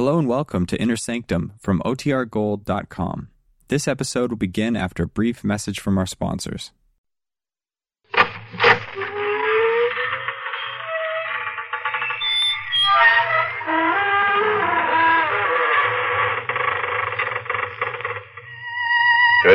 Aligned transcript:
Hello 0.00 0.18
and 0.18 0.26
welcome 0.26 0.64
to 0.64 0.80
Inner 0.80 0.96
Sanctum 0.96 1.52
from 1.58 1.82
OTRGold.com. 1.84 3.28
This 3.68 3.86
episode 3.86 4.30
will 4.30 4.38
begin 4.38 4.74
after 4.74 5.02
a 5.02 5.06
brief 5.06 5.44
message 5.44 5.78
from 5.78 5.98
our 5.98 6.06
sponsors. 6.06 6.72
Good 8.14 8.24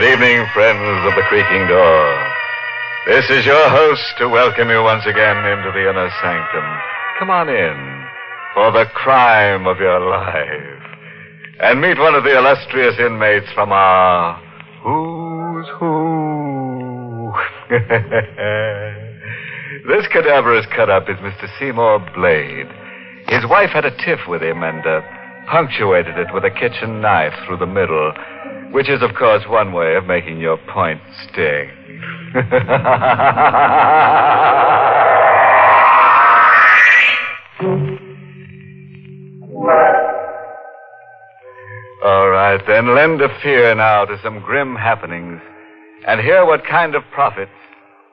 evening, 0.04 0.46
friends 0.54 1.08
of 1.08 1.16
the 1.16 1.26
creaking 1.28 1.66
door. 1.66 2.28
This 3.08 3.28
is 3.32 3.48
your 3.48 3.68
host 3.70 4.04
to 4.20 4.30
welcome 4.30 4.70
you 4.70 4.84
once 4.84 5.08
again 5.08 5.38
into 5.38 5.72
the 5.72 5.90
inner 5.90 6.12
sanctum. 6.22 6.66
Come 7.18 7.32
on 7.32 7.50
in 7.50 7.95
for 8.56 8.72
the 8.72 8.86
crime 8.96 9.68
of 9.68 9.78
your 9.80 10.00
life 10.00 10.82
and 11.60 11.82
meet 11.82 12.00
one 12.00 12.16
of 12.16 12.24
the 12.24 12.38
illustrious 12.38 12.96
inmates 12.98 13.48
from 13.54 13.74
our 13.74 14.42
Who's 14.82 15.68
Who. 15.78 17.34
this 19.90 20.08
cadaverous 20.10 20.66
cut 20.74 20.90
up 20.90 21.10
is 21.10 21.18
Mr. 21.18 21.50
Seymour 21.60 22.00
Blade. 22.16 22.68
His 23.28 23.46
wife 23.50 23.72
had 23.72 23.84
a 23.84 23.92
tiff 24.06 24.20
with 24.30 24.42
him 24.42 24.64
and 24.64 24.88
uh, 24.88 25.02
punctuated 25.52 26.18
it 26.18 26.28
with 26.34 26.46
a 26.46 26.52
kitchen 26.52 27.02
knife 27.02 27.34
through 27.46 27.58
the 27.58 27.66
middle, 27.66 28.14
which 28.72 28.90
is, 28.90 29.02
of 29.02 29.14
course, 29.16 29.44
one 29.50 29.74
way 29.74 29.96
of 29.96 30.06
making 30.06 30.40
your 30.40 30.58
point 30.72 31.02
sting. 31.28 31.72
right, 42.56 42.68
then 42.68 42.96
lend 42.96 43.22
a 43.22 43.30
fear 43.42 43.76
now 43.76 44.06
to 44.06 44.20
some 44.24 44.40
grim 44.40 44.76
happenings 44.76 45.42
and 46.08 46.22
hear 46.22 46.46
what 46.46 46.66
kind 46.66 46.96
of 46.96 47.04
profits 47.12 47.52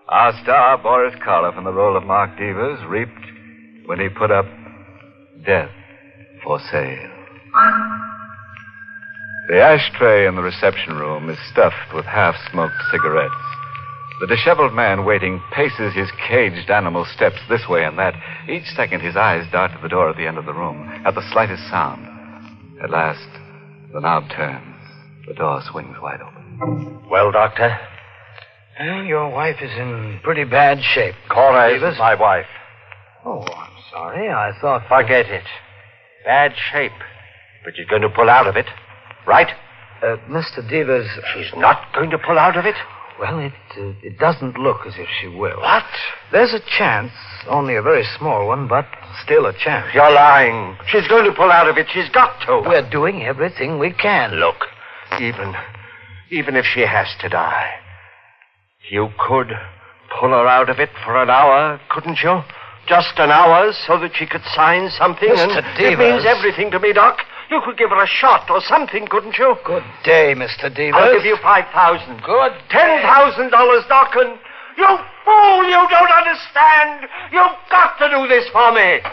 our 0.08 0.32
star 0.42 0.78
Boris 0.78 1.14
Karloff 1.24 1.56
in 1.56 1.64
the 1.64 1.72
role 1.72 1.96
of 1.96 2.04
Mark 2.04 2.30
Devers 2.38 2.80
reaped 2.88 3.12
when 3.86 4.00
he 4.00 4.08
put 4.08 4.30
up 4.30 4.46
Death 5.46 5.70
for 6.44 6.58
Sale. 6.70 7.10
The 9.48 9.60
ashtray 9.60 10.26
in 10.26 10.36
the 10.36 10.42
reception 10.42 10.96
room 10.96 11.28
is 11.28 11.38
stuffed 11.50 11.94
with 11.94 12.04
half 12.04 12.34
smoked 12.50 12.74
cigarettes. 12.90 13.34
The 14.20 14.26
disheveled 14.28 14.72
man 14.72 15.04
waiting 15.04 15.42
paces 15.52 15.94
his 15.94 16.08
caged 16.28 16.70
animal 16.70 17.04
steps 17.04 17.38
this 17.48 17.68
way 17.68 17.84
and 17.84 17.98
that. 17.98 18.14
Each 18.48 18.66
second 18.76 19.00
his 19.00 19.16
eyes 19.16 19.46
dart 19.50 19.72
to 19.72 19.78
the 19.82 19.88
door 19.88 20.10
at 20.10 20.16
the 20.16 20.26
end 20.26 20.38
of 20.38 20.46
the 20.46 20.54
room 20.54 21.02
at 21.04 21.14
the 21.14 21.28
slightest 21.32 21.68
sound. 21.70 22.06
At 22.82 22.90
last, 22.90 23.28
the 23.92 24.00
knob 24.00 24.28
turns. 24.30 24.76
The 25.26 25.34
door 25.34 25.62
swings 25.70 25.96
wide 26.00 26.20
open. 26.20 27.08
Well, 27.10 27.30
Doctor? 27.30 27.78
Well, 28.80 29.04
your 29.04 29.28
wife 29.30 29.56
is 29.62 29.70
in 29.78 30.20
pretty 30.22 30.44
bad 30.44 30.82
shape. 30.82 31.14
Cora 31.28 31.70
is 31.74 31.98
my 31.98 32.14
wife. 32.14 32.46
Oh, 33.24 33.42
I'm 33.42 33.72
sorry. 33.90 34.28
I 34.30 34.52
thought. 34.60 34.88
Forget 34.88 35.26
it. 35.26 35.44
Bad 36.24 36.54
shape. 36.72 36.92
But 37.64 37.74
she's 37.76 37.86
going 37.86 38.02
to 38.02 38.08
pull 38.08 38.28
out 38.28 38.46
of 38.46 38.56
it. 38.56 38.66
Right? 39.26 39.48
Uh, 40.02 40.16
Mr. 40.28 40.68
Devers. 40.68 41.08
She's 41.34 41.52
not 41.56 41.94
going 41.94 42.10
to 42.10 42.18
pull 42.18 42.38
out 42.38 42.56
of 42.56 42.64
it? 42.66 42.74
Well, 43.20 43.38
it 43.38 43.52
uh, 43.78 43.92
it 44.02 44.18
doesn't 44.18 44.58
look 44.58 44.86
as 44.86 44.94
if 44.96 45.08
she 45.20 45.28
will. 45.28 45.60
What? 45.60 45.84
There's 46.32 46.52
a 46.52 46.60
chance, 46.78 47.12
only 47.48 47.76
a 47.76 47.82
very 47.82 48.04
small 48.18 48.48
one, 48.48 48.68
but 48.68 48.86
still 49.22 49.46
a 49.46 49.52
chance. 49.52 49.88
You're 49.94 50.12
lying. 50.12 50.76
She's 50.86 51.06
going 51.08 51.24
to 51.24 51.32
pull 51.32 51.50
out 51.50 51.68
of 51.68 51.76
it. 51.76 51.86
She's 51.92 52.08
got 52.08 52.40
to. 52.46 52.62
We're 52.68 52.88
doing 52.88 53.22
everything 53.22 53.78
we 53.78 53.92
can. 53.92 54.36
Look, 54.36 54.66
even 55.20 55.54
even 56.30 56.56
if 56.56 56.64
she 56.64 56.80
has 56.80 57.08
to 57.20 57.28
die, 57.28 57.70
you 58.90 59.08
could 59.18 59.52
pull 60.18 60.30
her 60.30 60.46
out 60.46 60.70
of 60.70 60.78
it 60.80 60.90
for 61.04 61.22
an 61.22 61.30
hour, 61.30 61.80
couldn't 61.90 62.18
you? 62.22 62.40
Just 62.88 63.18
an 63.18 63.30
hour 63.30 63.72
so 63.86 63.98
that 64.00 64.10
she 64.14 64.26
could 64.26 64.42
sign 64.54 64.90
something. 64.90 65.28
Mr. 65.28 65.62
and 65.62 65.78
It 65.78 65.98
means 65.98 66.24
everything 66.26 66.70
to 66.72 66.80
me, 66.80 66.92
Doc. 66.92 67.18
You 67.52 67.60
could 67.60 67.76
give 67.76 67.90
her 67.90 68.02
a 68.02 68.06
shot 68.08 68.48
or 68.48 68.62
something, 68.62 69.06
couldn't 69.08 69.36
you? 69.36 69.54
Good 69.66 69.84
day, 70.04 70.32
Mr. 70.32 70.72
Devers. 70.72 70.96
I'll 70.96 71.12
give 71.12 71.26
you 71.26 71.36
five 71.42 71.68
thousand. 71.68 72.24
Good 72.24 72.52
Ten 72.70 73.02
thousand 73.04 73.50
dollars, 73.50 73.84
Doc, 73.92 74.08
you 74.16 74.88
fool, 75.22 75.60
you 75.68 75.84
don't 75.92 76.12
understand. 76.16 77.04
You've 77.30 77.60
got 77.68 77.98
to 78.00 78.08
do 78.08 78.26
this 78.26 78.48
for 78.56 78.72
me. 78.72 79.04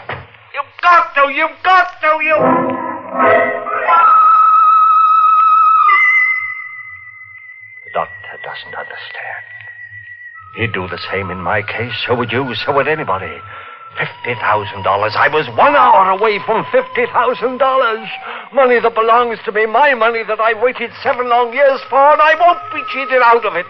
You've 0.56 0.72
got 0.80 1.12
to, 1.20 1.28
you've 1.36 1.60
got 1.62 2.00
to, 2.00 2.24
you. 2.24 2.38
The 7.84 7.90
doctor 7.92 8.34
doesn't 8.40 8.74
understand. 8.74 9.44
He'd 10.56 10.72
do 10.72 10.88
the 10.88 10.98
same 11.12 11.28
in 11.30 11.42
my 11.42 11.60
case. 11.60 11.92
So 12.06 12.16
would 12.16 12.32
you. 12.32 12.54
So 12.64 12.74
would 12.74 12.88
anybody. 12.88 13.36
Fifty 13.98 14.34
thousand 14.40 14.82
dollars. 14.82 15.14
I 15.16 15.28
was 15.28 15.48
one 15.58 15.74
hour 15.74 16.10
away 16.10 16.38
from 16.46 16.64
fifty 16.70 17.06
thousand 17.12 17.58
dollars. 17.58 18.06
Money 18.52 18.78
that 18.80 18.94
belongs 18.94 19.38
to 19.44 19.52
me. 19.52 19.66
My 19.66 19.94
money 19.94 20.22
that 20.26 20.40
I 20.40 20.54
waited 20.62 20.90
seven 21.02 21.28
long 21.28 21.52
years 21.52 21.80
for, 21.90 21.98
and 21.98 22.22
I 22.22 22.34
won't 22.38 22.62
be 22.72 22.82
cheated 22.92 23.22
out 23.22 23.44
of 23.44 23.56
it. 23.56 23.66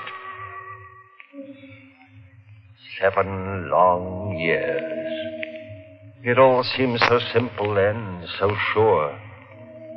Seven 3.00 3.70
long 3.70 4.36
years. 4.38 5.00
It 6.22 6.38
all 6.38 6.62
seemed 6.76 7.00
so 7.00 7.19
simple 7.32 7.75
then, 7.75 8.28
so 8.38 8.54
sure. 8.75 9.19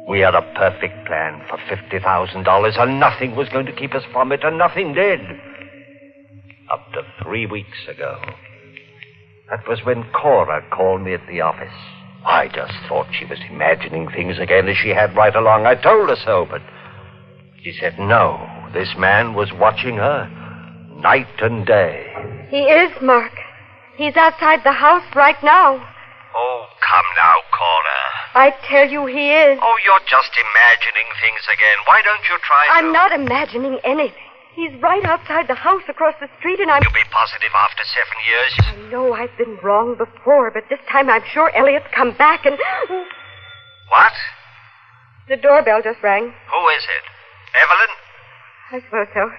We 0.08 0.22
had 0.22 0.36
a 0.36 0.42
perfect 0.56 1.06
plan 1.06 1.42
for 1.50 1.58
$50,000, 1.58 2.80
and 2.80 3.00
nothing 3.00 3.36
was 3.36 3.50
going 3.50 3.66
to 3.66 3.74
keep 3.74 3.94
us 3.94 4.04
from 4.14 4.32
it, 4.32 4.42
and 4.44 4.58
nothing 4.58 4.94
did. 4.94 5.20
Up 6.72 6.92
to 6.94 7.02
three 7.22 7.46
weeks 7.46 7.78
ago. 7.90 8.22
That 9.50 9.68
was 9.68 9.84
when 9.84 10.06
Cora 10.12 10.64
called 10.72 11.02
me 11.02 11.14
at 11.14 11.28
the 11.28 11.42
office. 11.42 11.74
I 12.26 12.48
just 12.48 12.74
thought 12.88 13.08
she 13.12 13.26
was 13.26 13.40
imagining 13.50 14.10
things 14.10 14.40
again 14.40 14.70
as 14.70 14.78
she 14.78 14.90
had 14.90 15.16
right 15.16 15.36
along. 15.36 15.66
I 15.66 15.76
told 15.76 16.10
her 16.10 16.16
so, 16.16 16.48
but 16.50 16.62
she 17.62 17.74
said 17.74 18.00
no. 18.00 18.40
This 18.74 18.96
man 18.98 19.34
was 19.34 19.52
watching 19.52 19.98
her 19.98 20.30
night 20.96 21.28
and 21.42 21.66
day. 21.66 22.08
He 22.50 22.64
is, 22.64 22.92
Mark. 23.02 23.34
He's 23.98 24.16
outside 24.16 24.62
the 24.64 24.72
house 24.72 25.06
right 25.16 25.42
now. 25.44 25.76
Oh, 26.36 26.66
come 26.80 27.06
now, 27.16 27.36
Cora. 27.52 28.04
I 28.36 28.56
tell 28.66 28.90
you 28.90 29.06
he 29.06 29.32
is. 29.32 29.60
Oh, 29.62 29.78
you're 29.86 30.08
just 30.08 30.32
imagining 30.34 31.10
things 31.22 31.44
again. 31.52 31.78
Why 31.86 32.02
don't 32.02 32.24
you 32.30 32.38
try. 32.42 32.68
I'm 32.72 32.92
not 32.94 33.12
imagining 33.12 33.80
anything. 33.84 34.23
He's 34.56 34.70
right 34.82 35.04
outside 35.04 35.48
the 35.48 35.56
house 35.58 35.82
across 35.90 36.14
the 36.22 36.30
street, 36.38 36.60
and 36.60 36.70
I'm. 36.70 36.84
You'll 36.84 36.94
be 36.94 37.10
positive 37.10 37.50
after 37.58 37.84
seven 37.90 38.18
years? 38.30 38.52
I 38.62 38.92
know 38.92 39.14
I've 39.14 39.36
been 39.38 39.58
wrong 39.64 39.98
before, 39.98 40.52
but 40.52 40.70
this 40.70 40.80
time 40.90 41.10
I'm 41.10 41.24
sure 41.34 41.50
Elliot's 41.56 41.90
come 41.94 42.14
back 42.18 42.46
and. 42.46 42.58
What? 43.90 44.14
The 45.28 45.38
doorbell 45.38 45.82
just 45.82 46.04
rang. 46.04 46.30
Who 46.30 46.62
is 46.70 46.86
it? 46.86 47.04
Evelyn? 47.58 47.92
I 48.74 48.78
suppose 48.86 49.08
so. 49.14 49.30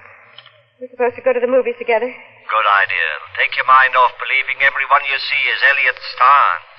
We're 0.80 0.90
supposed 0.90 1.14
to 1.16 1.22
go 1.22 1.32
to 1.32 1.40
the 1.40 1.46
movies 1.50 1.78
together. 1.78 2.10
Good 2.10 2.68
idea. 2.82 3.08
Take 3.38 3.54
your 3.54 3.66
mind 3.66 3.94
off 3.94 4.12
believing 4.18 4.66
everyone 4.66 5.06
you 5.06 5.18
see 5.18 5.42
is 5.46 5.62
Elliot 5.62 5.98
Starnes. 6.14 6.74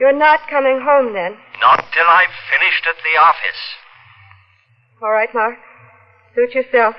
You're 0.00 0.16
not 0.16 0.44
coming 0.48 0.80
home 0.84 1.12
then. 1.16 1.36
Not 1.60 1.80
till 1.96 2.06
I've 2.06 2.36
finished 2.52 2.84
at 2.86 3.00
the 3.00 3.16
office. 3.18 3.62
All 5.02 5.10
right, 5.10 5.32
Mark. 5.32 5.56
Suit 6.34 6.54
yourself. 6.54 6.94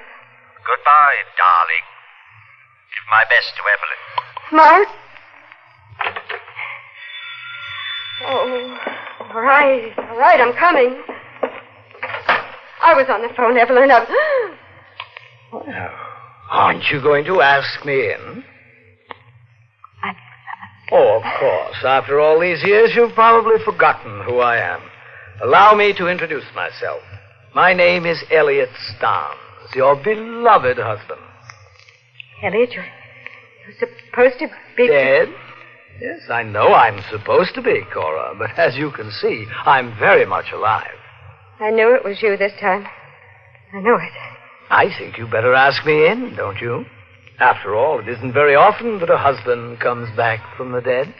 Goodbye, 0.65 1.19
darling. 1.37 1.85
Give 2.93 3.05
my 3.09 3.23
best 3.29 3.53
to 3.55 3.63
Evelyn. 3.73 3.99
Mark? 4.51 4.87
Oh, 8.21 8.77
all 9.33 9.41
right, 9.41 9.93
all 9.97 10.17
right, 10.17 10.41
I'm 10.41 10.53
coming. 10.53 11.01
I 12.81 12.93
was 12.93 13.07
on 13.09 13.21
the 13.21 13.33
phone, 13.35 13.57
Evelyn. 13.57 13.91
I... 13.91 14.05
Well, 15.51 15.65
aren't 16.51 16.83
you 16.91 17.01
going 17.01 17.25
to 17.25 17.41
ask 17.41 17.83
me 17.83 18.11
in? 18.11 18.43
I... 20.03 20.13
Oh, 20.91 21.17
of 21.17 21.39
course. 21.39 21.77
After 21.83 22.19
all 22.19 22.39
these 22.39 22.63
years, 22.63 22.91
you've 22.95 23.15
probably 23.15 23.55
forgotten 23.65 24.23
who 24.25 24.37
I 24.39 24.57
am. 24.57 24.81
Allow 25.43 25.73
me 25.73 25.93
to 25.93 26.07
introduce 26.07 26.43
myself. 26.53 27.01
My 27.55 27.73
name 27.73 28.05
is 28.05 28.23
Elliot 28.29 28.69
Starnes, 28.93 29.37
your 29.75 29.95
beloved 29.95 30.77
husband. 30.77 31.21
Elliot, 32.43 32.71
you're, 32.71 32.85
you're 33.65 33.89
supposed 34.07 34.39
to 34.39 34.47
be. 34.77 34.87
Dead? 34.87 35.29
Yes, 36.01 36.21
I 36.29 36.43
know 36.43 36.73
I'm 36.73 37.03
supposed 37.11 37.55
to 37.55 37.61
be, 37.61 37.81
Cora, 37.93 38.33
but 38.37 38.57
as 38.57 38.77
you 38.77 38.91
can 38.91 39.11
see, 39.11 39.45
I'm 39.65 39.97
very 39.99 40.25
much 40.25 40.45
alive. 40.53 40.95
I 41.59 41.71
knew 41.71 41.93
it 41.93 42.05
was 42.05 42.21
you 42.21 42.37
this 42.37 42.53
time. 42.61 42.85
I 43.73 43.81
knew 43.81 43.95
it. 43.95 44.13
I 44.69 44.85
think 44.97 45.17
you 45.17 45.27
better 45.27 45.53
ask 45.53 45.85
me 45.85 46.07
in, 46.07 46.35
don't 46.37 46.59
you? 46.61 46.85
After 47.39 47.75
all, 47.75 47.99
it 47.99 48.07
isn't 48.07 48.33
very 48.33 48.55
often 48.55 48.99
that 48.99 49.09
a 49.09 49.17
husband 49.17 49.79
comes 49.79 50.09
back 50.15 50.39
from 50.55 50.71
the 50.71 50.81
dead. 50.81 51.13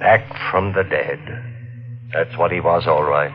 Back 0.00 0.50
from 0.50 0.72
the 0.72 0.82
dead. 0.82 1.20
That's 2.12 2.36
what 2.36 2.50
he 2.50 2.60
was, 2.60 2.84
all 2.86 3.04
right. 3.04 3.32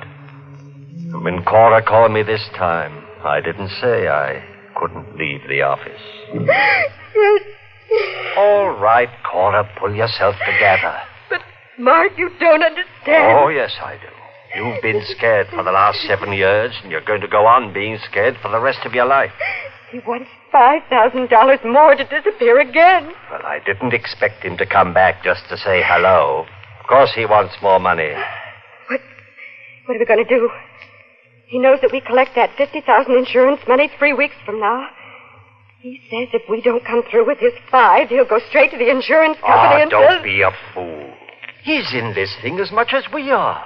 When 1.23 1.43
Cora 1.43 1.81
called 1.81 2.11
me 2.11 2.23
this 2.23 2.47
time, 2.55 3.03
I 3.23 3.41
didn't 3.41 3.69
say 3.81 4.07
I 4.07 4.43
couldn't 4.75 5.17
leave 5.17 5.41
the 5.47 5.61
office. 5.61 6.01
All 8.37 8.69
right, 8.71 9.09
Cora, 9.29 9.69
pull 9.79 9.95
yourself 9.95 10.35
together. 10.45 10.97
But, 11.29 11.41
Mark, 11.79 12.11
you 12.17 12.29
don't 12.39 12.63
understand. 12.63 13.37
Oh, 13.39 13.47
yes, 13.49 13.71
I 13.81 13.95
do. 13.95 14.07
You've 14.55 14.81
been 14.81 15.01
scared 15.17 15.47
for 15.49 15.63
the 15.63 15.71
last 15.71 15.99
seven 16.07 16.31
years, 16.33 16.73
and 16.83 16.91
you're 16.91 17.01
going 17.05 17.21
to 17.21 17.27
go 17.27 17.45
on 17.47 17.73
being 17.73 17.97
scared 18.09 18.37
for 18.41 18.49
the 18.51 18.59
rest 18.59 18.79
of 18.85 18.93
your 18.93 19.05
life. 19.05 19.31
He 19.91 19.99
wants 19.99 20.29
$5,000 20.53 21.65
more 21.71 21.95
to 21.95 22.03
disappear 22.03 22.59
again. 22.59 23.11
Well, 23.31 23.41
I 23.43 23.59
didn't 23.65 23.93
expect 23.93 24.43
him 24.43 24.57
to 24.57 24.65
come 24.65 24.93
back 24.93 25.23
just 25.23 25.41
to 25.49 25.57
say 25.57 25.81
hello. 25.83 26.45
Of 26.79 26.87
course, 26.87 27.11
he 27.15 27.25
wants 27.25 27.55
more 27.61 27.79
money. 27.79 28.11
What, 29.85 29.87
what 29.87 29.95
are 29.95 29.99
we 29.99 30.05
going 30.05 30.25
to 30.25 30.29
do? 30.29 30.49
He 31.47 31.59
knows 31.59 31.79
that 31.81 31.91
we 31.91 32.01
collect 32.01 32.35
that 32.35 32.51
50000 32.57 33.15
insurance 33.15 33.61
money 33.67 33.89
three 33.99 34.13
weeks 34.13 34.35
from 34.45 34.59
now. 34.59 34.87
He 35.81 35.99
says 36.09 36.29
if 36.33 36.49
we 36.49 36.61
don't 36.61 36.85
come 36.85 37.03
through 37.11 37.27
with 37.27 37.39
his 37.39 37.53
five, 37.69 38.07
he'll 38.07 38.25
go 38.25 38.39
straight 38.49 38.71
to 38.71 38.77
the 38.77 38.89
insurance 38.89 39.37
ah, 39.43 39.47
company 39.47 39.79
Oh, 39.79 39.81
and 39.81 39.91
don't 39.91 40.17
says... 40.17 40.23
be 40.23 40.41
a 40.41 40.51
fool. 40.73 41.13
He's 41.63 41.93
in 41.93 42.13
this 42.15 42.33
thing 42.41 42.59
as 42.59 42.71
much 42.71 42.93
as 42.93 43.03
we 43.13 43.31
are. 43.31 43.63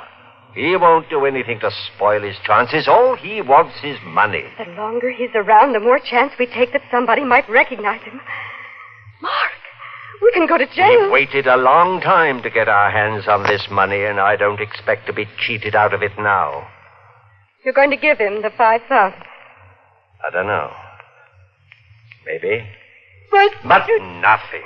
He 0.53 0.75
won't 0.75 1.09
do 1.09 1.25
anything 1.25 1.59
to 1.59 1.69
spoil 1.95 2.21
his 2.21 2.35
chances. 2.43 2.87
All 2.87 3.15
he 3.15 3.41
wants 3.41 3.75
is 3.83 3.97
money. 4.03 4.43
The 4.57 4.71
longer 4.73 5.11
he's 5.11 5.29
around, 5.35 5.73
the 5.73 5.79
more 5.79 5.99
chance 5.99 6.33
we 6.39 6.47
take 6.47 6.73
that 6.73 6.81
somebody 6.89 7.23
might 7.23 7.47
recognize 7.47 8.01
him. 8.01 8.19
Mark, 9.21 9.51
we 10.21 10.31
can 10.31 10.47
go 10.47 10.57
to 10.57 10.65
jail. 10.67 11.03
We've 11.03 11.11
waited 11.11 11.47
a 11.47 11.57
long 11.57 12.01
time 12.01 12.41
to 12.43 12.49
get 12.49 12.67
our 12.67 12.91
hands 12.91 13.27
on 13.27 13.43
this 13.43 13.67
money, 13.69 14.03
and 14.03 14.19
I 14.19 14.35
don't 14.35 14.61
expect 14.61 15.07
to 15.07 15.13
be 15.13 15.25
cheated 15.39 15.75
out 15.75 15.93
of 15.93 16.01
it 16.01 16.11
now. 16.17 16.67
You're 17.63 17.73
going 17.73 17.91
to 17.91 17.97
give 17.97 18.17
him 18.17 18.41
the 18.41 18.49
5000 18.57 18.89
I 18.89 20.29
don't 20.31 20.47
know. 20.47 20.71
Maybe. 22.25 22.65
But... 23.31 23.51
But 23.63 23.87
nothing. 24.21 24.63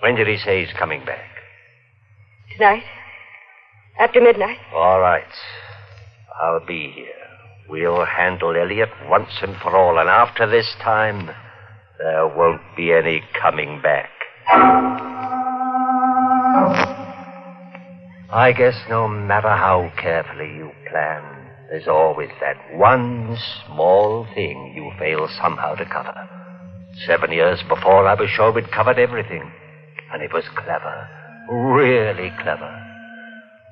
When 0.00 0.14
did 0.14 0.28
he 0.28 0.36
say 0.36 0.64
he's 0.64 0.74
coming 0.78 1.04
back? 1.04 1.30
Tonight. 2.56 2.84
After 3.98 4.20
midnight. 4.20 4.58
All 4.74 5.00
right. 5.00 5.24
I'll 6.42 6.64
be 6.64 6.92
here. 6.94 7.06
We'll 7.68 8.04
handle 8.04 8.54
Elliot 8.56 8.90
once 9.08 9.30
and 9.40 9.56
for 9.56 9.74
all, 9.76 9.98
and 9.98 10.08
after 10.08 10.46
this 10.48 10.74
time, 10.82 11.30
there 12.04 12.28
won't 12.28 12.60
be 12.76 12.92
any 12.92 13.22
coming 13.40 13.80
back. 13.80 14.10
I 18.30 18.52
guess 18.54 18.74
no 18.90 19.08
matter 19.08 19.48
how 19.48 19.90
carefully 19.96 20.54
you 20.54 20.70
plan, 20.90 21.22
there's 21.70 21.88
always 21.88 22.28
that 22.42 22.58
one 22.76 23.38
small 23.64 24.26
thing 24.34 24.74
you 24.76 24.92
fail 24.98 25.30
somehow 25.40 25.76
to 25.76 25.86
cover. 25.86 26.28
Seven 27.06 27.32
years 27.32 27.62
before, 27.70 28.06
I 28.06 28.12
was 28.12 28.28
sure 28.28 28.52
we'd 28.52 28.70
covered 28.70 28.98
everything. 28.98 29.50
And 30.12 30.22
it 30.22 30.32
was 30.34 30.44
clever. 30.56 31.08
Really 31.50 32.30
clever. 32.42 32.86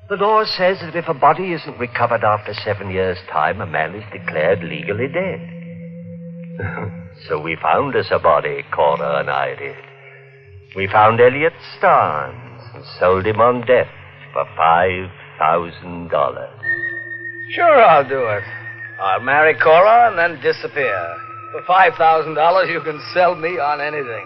The 0.09 0.15
law 0.15 0.43
says 0.43 0.79
that 0.79 0.95
if 0.95 1.07
a 1.07 1.13
body 1.13 1.53
isn't 1.53 1.77
recovered 1.77 2.23
after 2.23 2.55
seven 2.55 2.89
years' 2.89 3.19
time, 3.31 3.61
a 3.61 3.67
man 3.67 3.93
is 3.93 4.03
declared 4.11 4.63
legally 4.63 5.07
dead. 5.07 5.62
so 7.27 7.41
we 7.41 7.57
found 7.61 7.95
us 7.95 8.07
a 8.11 8.19
body, 8.19 8.63
Cora 8.73 9.19
and 9.19 9.29
I 9.29 9.55
did. 9.55 9.75
We 10.75 10.87
found 10.87 11.19
Elliot 11.19 11.53
Starnes 11.77 12.75
and 12.75 12.83
sold 12.99 13.25
him 13.25 13.39
on 13.39 13.61
death 13.65 13.87
for 14.33 14.45
five 14.57 15.09
thousand 15.37 16.09
dollars. 16.09 16.49
Sure, 17.51 17.83
I'll 17.83 18.07
do 18.07 18.25
it. 18.25 18.43
I'll 18.99 19.21
marry 19.21 19.55
Cora 19.59 20.09
and 20.09 20.17
then 20.17 20.41
disappear. 20.41 21.15
For 21.51 21.61
$5,000, 21.61 22.71
you 22.71 22.81
can 22.81 22.99
sell 23.13 23.35
me 23.35 23.59
on 23.59 23.79
anything. 23.79 24.25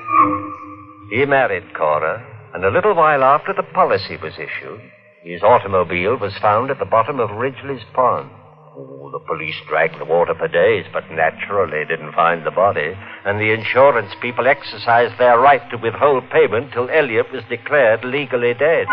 He 1.09 1.25
married 1.25 1.73
Cora, 1.75 2.25
and 2.53 2.63
a 2.63 2.71
little 2.71 2.95
while 2.95 3.23
after 3.23 3.53
the 3.53 3.63
policy 3.73 4.17
was 4.21 4.33
issued, 4.35 4.79
his 5.23 5.43
automobile 5.43 6.17
was 6.17 6.31
found 6.41 6.71
at 6.71 6.79
the 6.79 6.85
bottom 6.85 7.19
of 7.19 7.31
Ridgely's 7.31 7.83
Pond. 7.93 8.29
Oh, 8.77 9.09
the 9.11 9.25
police 9.25 9.55
dragged 9.67 9.99
the 9.99 10.05
water 10.05 10.35
for 10.37 10.47
days, 10.47 10.85
but 10.93 11.09
naturally 11.09 11.83
didn't 11.85 12.13
find 12.13 12.45
the 12.45 12.51
body, 12.51 12.93
and 13.25 13.39
the 13.39 13.51
insurance 13.51 14.13
people 14.21 14.45
exercised 14.47 15.17
their 15.17 15.39
right 15.39 15.67
to 15.71 15.77
withhold 15.77 16.29
payment 16.29 16.73
till 16.73 16.87
Elliot 16.89 17.25
was 17.33 17.43
declared 17.49 18.05
legally 18.05 18.53
dead. 18.53 18.85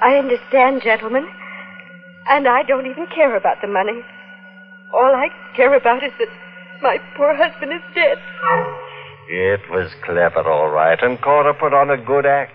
I 0.00 0.14
understand, 0.16 0.82
gentlemen. 0.82 1.26
And 2.28 2.46
I 2.46 2.62
don't 2.62 2.86
even 2.86 3.08
care 3.12 3.34
about 3.36 3.56
the 3.60 3.66
money. 3.66 4.00
All 4.94 5.12
I 5.12 5.28
care 5.56 5.74
about 5.74 6.04
is 6.04 6.12
that 6.20 6.28
my 6.80 6.98
poor 7.16 7.34
husband 7.34 7.72
is 7.72 7.82
dead. 7.92 8.18
It 9.28 9.60
was 9.70 9.90
clever, 10.04 10.48
all 10.48 10.70
right, 10.70 11.02
and 11.02 11.20
Cora 11.20 11.54
put 11.54 11.74
on 11.74 11.90
a 11.90 11.96
good 11.96 12.26
act. 12.26 12.52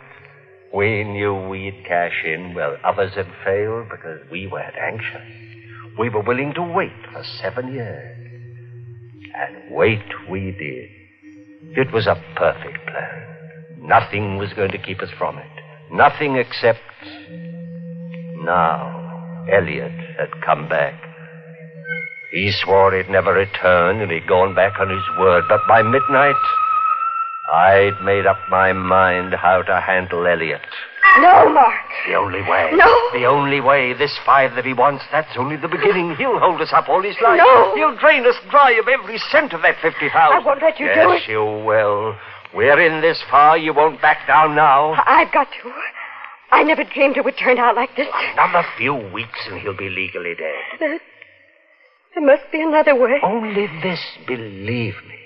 We 0.74 1.04
knew 1.04 1.36
we'd 1.50 1.84
cash 1.86 2.24
in 2.26 2.54
where 2.54 2.80
others 2.86 3.14
had 3.16 3.28
failed 3.44 3.90
because 3.90 4.22
we 4.32 4.48
weren't 4.48 4.76
anxious. 4.78 5.46
We 5.98 6.10
were 6.10 6.22
willing 6.22 6.54
to 6.56 6.64
wait 6.64 6.92
for 7.12 7.24
seven 7.42 7.74
years. 7.74 8.18
And 9.36 9.76
wait 9.76 10.04
we 10.30 10.52
did. 10.52 10.90
It 11.78 11.92
was 11.94 12.08
a 12.08 12.22
perfect 12.36 12.86
plan. 12.88 13.24
Nothing 13.80 14.38
was 14.38 14.54
going 14.54 14.72
to 14.72 14.78
keep 14.78 15.02
us 15.02 15.10
from 15.18 15.38
it. 15.38 15.46
Nothing 15.92 16.36
except. 16.36 16.80
Now, 18.44 19.46
Elliot 19.52 19.92
had 20.18 20.42
come 20.46 20.68
back. 20.68 21.02
He 22.32 22.52
swore 22.52 22.94
he'd 22.94 23.10
never 23.10 23.34
return 23.34 24.02
and 24.02 24.12
he'd 24.12 24.28
gone 24.28 24.56
back 24.56 24.80
on 24.80 24.90
his 24.90 25.04
word, 25.20 25.46
but 25.48 25.62
by 25.68 25.82
midnight, 25.82 26.36
I'd 27.52 28.02
made 28.04 28.26
up 28.26 28.40
my 28.50 28.74
mind 28.74 29.34
how 29.34 29.62
to 29.62 29.80
handle 29.80 30.26
Elliot. 30.26 30.62
No, 31.20 31.50
Mark. 31.54 31.86
The 32.08 32.16
only 32.16 32.42
way. 32.42 32.72
No. 32.74 33.10
The 33.14 33.26
only 33.26 33.62
way. 33.62 33.94
This 33.94 34.18
five 34.26 34.56
that 34.56 34.66
he 34.66 34.74
wants, 34.74 35.06
that's 35.12 35.32
only 35.38 35.56
the 35.56 35.68
beginning. 35.68 36.16
He'll 36.18 36.40
hold 36.40 36.60
us 36.60 36.74
up 36.74 36.90
all 36.90 37.02
his 37.02 37.16
life. 37.24 37.38
No. 37.38 37.76
He'll 37.76 37.96
drain 37.98 38.26
us 38.26 38.36
dry 38.50 38.72
of 38.72 38.88
every 38.88 39.18
cent 39.32 39.54
of 39.54 39.62
that 39.62 39.76
fifty 39.82 40.10
thousand. 40.10 40.42
I 40.42 40.46
won't 40.46 40.62
let 40.62 40.80
you 40.80 40.88
yes, 40.88 40.96
do 40.96 41.12
it. 41.12 41.20
Yes, 41.22 41.30
you 41.30 41.44
will. 41.44 42.18
We're 42.54 42.82
in 42.82 43.02
this 43.02 43.22
far. 43.30 43.58
You 43.58 43.74
won't 43.74 44.02
back 44.02 44.28
down 44.28 44.56
now. 44.56 44.94
I've 45.06 45.32
got 45.32 45.48
to. 45.64 45.72
I 46.52 46.64
never 46.64 46.84
dreamed 46.84 47.18
it 47.18 47.26
would 47.26 47.38
turn 47.38 47.60
out 47.60 47.76
like 47.76 47.96
this. 47.96 48.08
Another 48.34 48.68
few 48.78 48.96
weeks 48.96 49.40
and 49.48 49.60
he'll 49.60 49.78
be 49.78 49.90
legally 49.90 50.36
dead. 50.36 50.80
There, 50.80 51.00
there 52.14 52.26
must 52.26 52.52
be 52.52 52.62
another 52.62 52.96
way. 52.96 53.20
Only 53.24 53.68
this, 53.82 54.00
believe 54.28 54.96
me. 55.08 55.20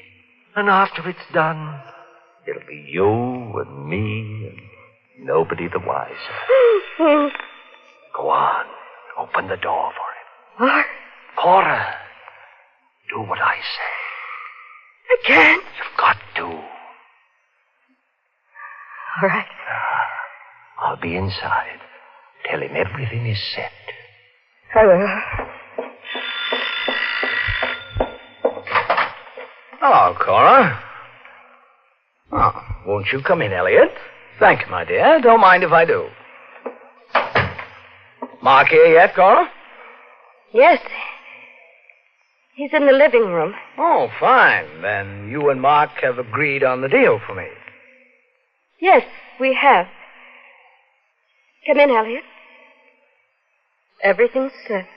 And 0.55 0.69
after 0.69 1.07
it's 1.07 1.19
done, 1.33 1.81
it'll 2.49 2.67
be 2.67 2.85
you 2.89 3.59
and 3.59 3.87
me 3.87 4.47
and 4.49 4.59
nobody 5.25 5.67
the 5.67 5.79
wiser. 5.79 6.15
Go 8.15 8.29
on. 8.29 8.65
Open 9.17 9.47
the 9.47 9.57
door 9.57 9.91
for 9.91 10.65
him. 10.65 10.67
Mark, 10.67 10.85
Cora, 11.37 11.95
do 13.09 13.21
what 13.21 13.39
I 13.39 13.55
say. 13.55 13.95
I 15.09 15.17
can't. 15.25 15.63
You've 15.63 15.97
got 15.97 16.17
to. 16.35 16.43
All 16.43 16.63
right. 19.23 19.45
Ah, 19.69 20.87
I'll 20.87 21.01
be 21.01 21.15
inside. 21.15 21.79
Tell 22.45 22.61
him 22.61 22.75
everything 22.75 23.25
is 23.27 23.39
set. 23.55 23.71
I 24.75 24.85
will. 24.85 25.07
Hello, 29.81 30.15
Cora. 30.19 30.88
Oh, 32.31 32.51
won't 32.85 33.07
you 33.11 33.21
come 33.21 33.41
in, 33.41 33.51
Elliot? 33.53 33.89
Thank 34.39 34.61
you, 34.61 34.71
my 34.71 34.85
dear. 34.85 35.19
Don't 35.21 35.41
mind 35.41 35.63
if 35.63 35.71
I 35.71 35.85
do. 35.85 36.07
Mark 38.41 38.67
here 38.69 38.85
yet, 38.85 39.15
Cora? 39.15 39.49
Yes. 40.53 40.79
He's 42.55 42.71
in 42.73 42.85
the 42.85 42.93
living 42.93 43.27
room. 43.27 43.53
Oh, 43.77 44.09
fine. 44.19 44.81
Then 44.81 45.29
you 45.29 45.49
and 45.49 45.61
Mark 45.61 45.91
have 46.01 46.19
agreed 46.19 46.63
on 46.63 46.81
the 46.81 46.87
deal 46.87 47.19
for 47.25 47.33
me. 47.35 47.47
Yes, 48.79 49.03
we 49.39 49.57
have. 49.59 49.87
Come 51.67 51.79
in, 51.79 51.89
Elliot. 51.89 52.23
Everything's 54.03 54.51
set. 54.67 54.87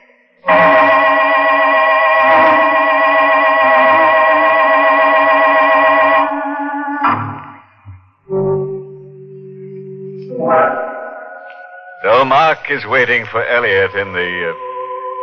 Mark 12.33 12.65
is 12.71 12.87
waiting 12.87 13.27
for 13.31 13.45
Elliot 13.45 13.93
in 13.93 14.15
the, 14.15 14.49
uh, 14.49 14.55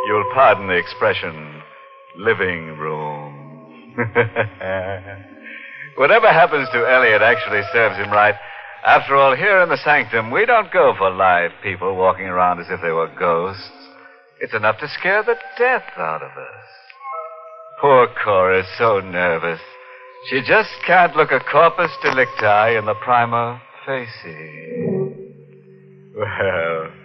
you'll 0.06 0.30
pardon 0.32 0.68
the 0.68 0.78
expression, 0.78 1.60
living 2.16 2.78
room. 2.78 3.96
Whatever 5.98 6.28
happens 6.28 6.68
to 6.72 6.88
Elliot 6.88 7.20
actually 7.20 7.62
serves 7.72 7.96
him 7.96 8.12
right. 8.12 8.36
After 8.86 9.16
all, 9.16 9.34
here 9.34 9.60
in 9.60 9.68
the 9.68 9.76
sanctum, 9.78 10.30
we 10.30 10.46
don't 10.46 10.72
go 10.72 10.94
for 10.96 11.10
live 11.10 11.50
people 11.64 11.96
walking 11.96 12.26
around 12.26 12.60
as 12.60 12.66
if 12.70 12.80
they 12.80 12.92
were 12.92 13.10
ghosts. 13.18 13.72
It's 14.40 14.54
enough 14.54 14.78
to 14.78 14.86
scare 15.00 15.24
the 15.24 15.34
death 15.58 15.90
out 15.96 16.22
of 16.22 16.30
us. 16.30 16.64
Poor 17.80 18.06
Cora 18.22 18.60
is 18.60 18.68
so 18.78 19.00
nervous. 19.00 19.58
She 20.28 20.42
just 20.46 20.70
can't 20.86 21.16
look 21.16 21.32
a 21.32 21.40
corpus 21.40 21.90
delicti 22.04 22.76
in 22.78 22.84
the 22.84 22.94
prima 23.02 23.60
facie. 23.84 25.16
Well, 26.16 26.99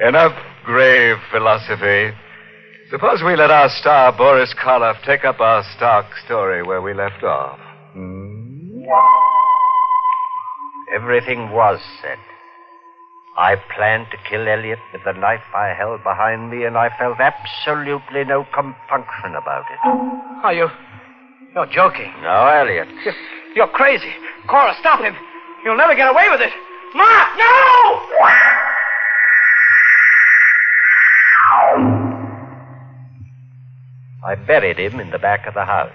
enough 0.00 0.32
grave 0.64 1.16
philosophy. 1.30 2.14
Suppose 2.90 3.22
we 3.24 3.36
let 3.36 3.50
our 3.50 3.68
star, 3.70 4.12
Boris 4.16 4.54
Karloff, 4.62 5.02
take 5.04 5.24
up 5.24 5.40
our 5.40 5.64
stark 5.76 6.06
story 6.24 6.62
where 6.62 6.82
we 6.82 6.92
left 6.94 7.22
off. 7.22 7.58
Hmm? 7.94 8.82
Everything 10.94 11.50
was 11.52 11.80
said. 12.02 12.18
I 13.36 13.56
planned 13.74 14.08
to 14.10 14.18
kill 14.28 14.46
Elliot 14.46 14.78
with 14.92 15.04
the 15.04 15.12
knife 15.12 15.40
I 15.54 15.72
held 15.72 16.02
behind 16.04 16.50
me, 16.50 16.64
and 16.64 16.76
I 16.76 16.90
felt 16.98 17.18
absolutely 17.18 18.24
no 18.24 18.44
compunction 18.52 19.34
about 19.36 19.64
it. 19.72 19.78
Oh, 20.44 20.50
you. 20.50 20.68
You're 21.54 21.66
joking. 21.66 22.12
No, 22.22 22.46
Elliot. 22.46 22.88
You're, 23.04 23.14
you're 23.56 23.68
crazy. 23.68 24.12
Cora, 24.48 24.74
stop 24.80 25.00
him. 25.00 25.16
You'll 25.64 25.78
never 25.78 25.94
get 25.94 26.10
away 26.10 26.28
with 26.30 26.42
it. 26.42 26.52
Mark, 26.94 27.38
no! 27.38 28.61
I 34.24 34.34
buried 34.46 34.78
him 34.78 35.00
in 35.00 35.10
the 35.10 35.18
back 35.18 35.46
of 35.46 35.54
the 35.54 35.64
house. 35.64 35.92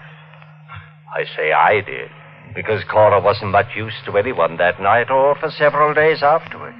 I 1.13 1.23
say 1.35 1.51
I 1.51 1.81
did, 1.81 2.09
because 2.53 2.83
Cora 2.91 3.21
wasn't 3.21 3.51
much 3.51 3.75
use 3.75 3.93
to 4.05 4.17
anyone 4.17 4.57
that 4.57 4.81
night 4.81 5.09
or 5.09 5.35
for 5.35 5.49
several 5.51 5.93
days 5.93 6.21
afterwards. 6.21 6.77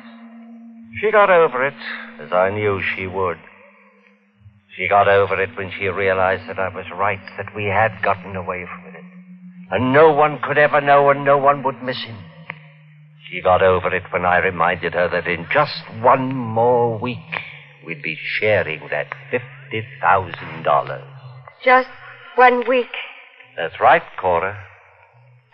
She 0.99 1.11
got 1.11 1.29
over 1.29 1.65
it, 1.65 1.75
as 2.19 2.31
I 2.31 2.49
knew 2.49 2.81
she 2.95 3.07
would. 3.07 3.37
She 4.75 4.87
got 4.87 5.07
over 5.07 5.41
it 5.41 5.55
when 5.57 5.71
she 5.77 5.87
realized 5.87 6.47
that 6.47 6.59
I 6.59 6.69
was 6.69 6.85
right, 6.93 7.19
that 7.37 7.55
we 7.55 7.65
had 7.65 8.01
gotten 8.03 8.35
away 8.35 8.65
from 8.65 8.93
it. 8.93 9.03
And 9.71 9.93
no 9.93 10.11
one 10.11 10.39
could 10.43 10.57
ever 10.57 10.81
know, 10.81 11.09
and 11.09 11.25
no 11.25 11.37
one 11.37 11.63
would 11.63 11.81
miss 11.83 12.03
him. 12.03 12.17
She 13.29 13.41
got 13.41 13.61
over 13.61 13.93
it 13.93 14.03
when 14.11 14.25
I 14.25 14.37
reminded 14.37 14.93
her 14.93 15.09
that 15.09 15.27
in 15.27 15.47
just 15.51 15.83
one 16.01 16.33
more 16.33 16.97
week, 16.97 17.17
we'd 17.87 18.03
be 18.03 18.17
sharing 18.39 18.81
that 18.91 19.07
$50,000. 19.31 21.07
Just 21.63 21.89
one 22.35 22.67
week. 22.67 22.91
That's 23.55 23.79
right, 23.79 24.03
Cora. 24.19 24.61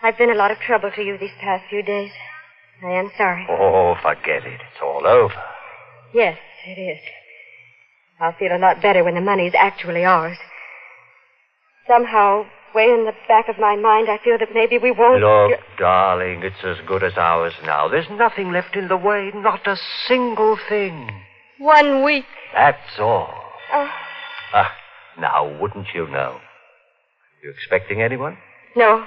I've 0.02 0.18
been 0.18 0.30
a 0.30 0.34
lot 0.34 0.50
of 0.50 0.58
trouble 0.58 0.90
to 0.96 1.02
you 1.02 1.16
these 1.16 1.30
past 1.40 1.64
few 1.70 1.82
days. 1.82 2.10
I 2.84 2.90
am 2.90 3.10
sorry. 3.16 3.46
Oh, 3.48 3.94
forget 4.02 4.44
it. 4.44 4.60
It's 4.60 4.82
all 4.82 5.06
over. 5.06 5.34
Yes, 6.12 6.36
it 6.66 6.78
is. 6.78 6.98
I'll 8.20 8.34
feel 8.34 8.54
a 8.54 8.58
lot 8.58 8.82
better 8.82 9.04
when 9.04 9.14
the 9.14 9.20
money's 9.20 9.54
actually 9.56 10.04
ours. 10.04 10.36
Somehow, 11.86 12.46
way 12.74 12.84
in 12.84 13.04
the 13.06 13.14
back 13.28 13.48
of 13.48 13.58
my 13.58 13.76
mind, 13.76 14.08
I 14.10 14.18
feel 14.22 14.38
that 14.38 14.48
maybe 14.52 14.76
we 14.76 14.90
won't. 14.90 15.22
Look, 15.22 15.60
darling, 15.78 16.42
it's 16.42 16.64
as 16.64 16.84
good 16.86 17.02
as 17.04 17.16
ours 17.16 17.54
now. 17.64 17.88
There's 17.88 18.10
nothing 18.10 18.52
left 18.52 18.76
in 18.76 18.88
the 18.88 18.96
way, 18.96 19.30
not 19.34 19.66
a 19.66 19.76
single 20.08 20.58
thing. 20.68 21.08
One 21.58 22.02
week. 22.04 22.24
That's 22.54 22.98
all. 22.98 23.32
Oh, 23.72 23.90
Ah, 24.52 24.72
now, 25.18 25.58
wouldn't 25.60 25.88
you 25.94 26.06
know? 26.08 26.38
You 27.42 27.50
expecting 27.50 28.02
anyone? 28.02 28.38
no, 28.76 29.04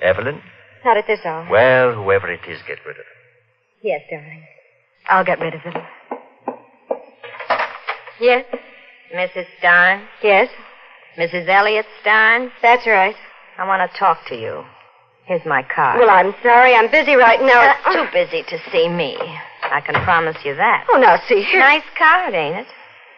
Evelyn? 0.00 0.40
not 0.84 0.96
at 0.96 1.06
this 1.06 1.20
hour. 1.24 1.46
Well, 1.50 1.92
whoever 1.94 2.30
it 2.32 2.40
is, 2.48 2.58
get 2.66 2.78
rid 2.86 2.96
of 2.96 3.04
him. 3.04 3.82
Yes, 3.82 4.00
darling. 4.10 4.44
I'll 5.08 5.24
get 5.24 5.40
rid 5.40 5.54
of 5.54 5.60
him. 5.60 5.74
Yes, 8.20 8.44
Mrs. 9.14 9.46
Stein? 9.58 10.02
yes, 10.22 10.48
Mrs. 11.16 11.48
Elliot 11.48 11.86
Stein? 12.00 12.50
that's 12.62 12.86
right. 12.86 13.14
I 13.58 13.66
want 13.66 13.90
to 13.90 13.98
talk 13.98 14.18
to 14.28 14.34
you. 14.36 14.64
Here's 15.26 15.44
my 15.44 15.62
card. 15.62 15.98
Well, 16.00 16.10
I'm 16.10 16.34
sorry. 16.42 16.74
I'm 16.74 16.90
busy 16.90 17.14
right 17.14 17.40
now. 17.40 17.74
Uh, 17.84 17.92
too 17.92 18.06
busy 18.12 18.42
to 18.44 18.58
see 18.72 18.88
me. 18.88 19.16
I 19.70 19.80
can 19.80 19.94
promise 20.04 20.36
you 20.44 20.54
that. 20.54 20.86
Oh, 20.92 20.98
now, 20.98 21.20
see 21.28 21.42
here. 21.42 21.60
Nice 21.60 21.82
card, 21.96 22.34
ain't 22.34 22.56
it? 22.56 22.66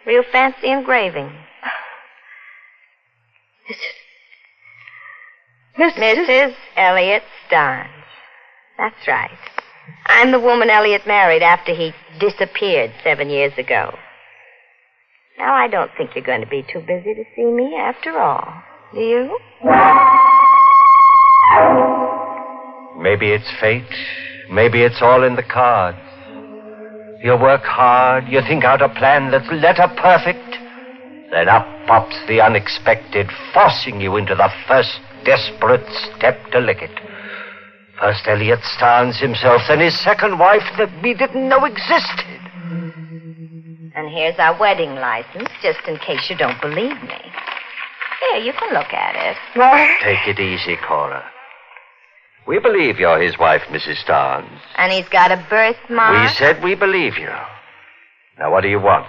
Real 0.05 0.23
fancy 0.31 0.69
engraving. 0.69 1.31
Miss, 5.77 5.93
Mrs. 5.93 6.27
Mrs. 6.27 6.53
Elliot 6.75 7.23
Stein. 7.47 7.89
That's 8.77 9.07
right. 9.07 9.29
I'm 10.07 10.31
the 10.31 10.39
woman 10.39 10.69
Elliot 10.69 11.07
married 11.07 11.41
after 11.41 11.73
he 11.73 11.93
disappeared 12.19 12.91
seven 13.03 13.29
years 13.29 13.53
ago. 13.57 13.95
Now, 15.37 15.53
I 15.53 15.67
don't 15.67 15.91
think 15.97 16.11
you're 16.15 16.25
going 16.25 16.41
to 16.41 16.47
be 16.47 16.63
too 16.63 16.81
busy 16.81 17.13
to 17.13 17.23
see 17.35 17.45
me 17.45 17.75
after 17.75 18.19
all. 18.19 18.61
Do 18.93 18.99
you? 18.99 19.39
Maybe 23.01 23.31
it's 23.31 23.49
fate. 23.59 23.83
Maybe 24.51 24.83
it's 24.83 25.01
all 25.01 25.23
in 25.23 25.35
the 25.35 25.43
cards. 25.43 26.10
You 27.23 27.37
work 27.37 27.61
hard. 27.63 28.27
You 28.27 28.41
think 28.41 28.63
out 28.63 28.81
a 28.81 28.89
plan 28.89 29.29
that's 29.29 29.49
letter 29.51 29.87
perfect. 29.95 30.57
Then 31.31 31.47
up 31.47 31.65
pops 31.87 32.17
the 32.27 32.41
unexpected, 32.41 33.27
forcing 33.53 34.01
you 34.01 34.17
into 34.17 34.35
the 34.35 34.49
first 34.67 34.99
desperate 35.23 35.85
step 36.17 36.35
to 36.51 36.59
lick 36.59 36.81
it. 36.81 36.91
First 37.99 38.27
Elliot 38.27 38.59
Starnes 38.75 39.19
himself, 39.21 39.61
then 39.67 39.79
his 39.79 39.97
second 40.01 40.39
wife 40.39 40.65
that 40.77 40.89
we 41.03 41.13
didn't 41.13 41.47
know 41.47 41.63
existed. 41.65 42.41
And 43.93 44.09
here's 44.09 44.39
our 44.39 44.59
wedding 44.59 44.95
license, 44.95 45.49
just 45.61 45.79
in 45.87 45.97
case 45.97 46.27
you 46.29 46.35
don't 46.35 46.59
believe 46.59 46.97
me. 47.03 47.21
Here, 48.21 48.39
you 48.41 48.53
can 48.53 48.73
look 48.73 48.91
at 48.91 49.15
it. 49.15 49.37
Mark. 49.55 49.89
Take 50.01 50.27
it 50.27 50.39
easy, 50.39 50.77
Cora. 50.87 51.23
We 52.47 52.59
believe 52.59 52.99
you're 52.99 53.21
his 53.21 53.37
wife, 53.37 53.61
Mrs. 53.69 54.03
Starnes. 54.03 54.59
And 54.77 54.91
he's 54.91 55.07
got 55.09 55.31
a 55.31 55.45
birthmark. 55.49 56.21
We 56.29 56.35
said 56.35 56.63
we 56.63 56.75
believe 56.75 57.17
you. 57.17 57.29
Now, 58.39 58.51
what 58.51 58.61
do 58.61 58.69
you 58.69 58.79
want? 58.79 59.07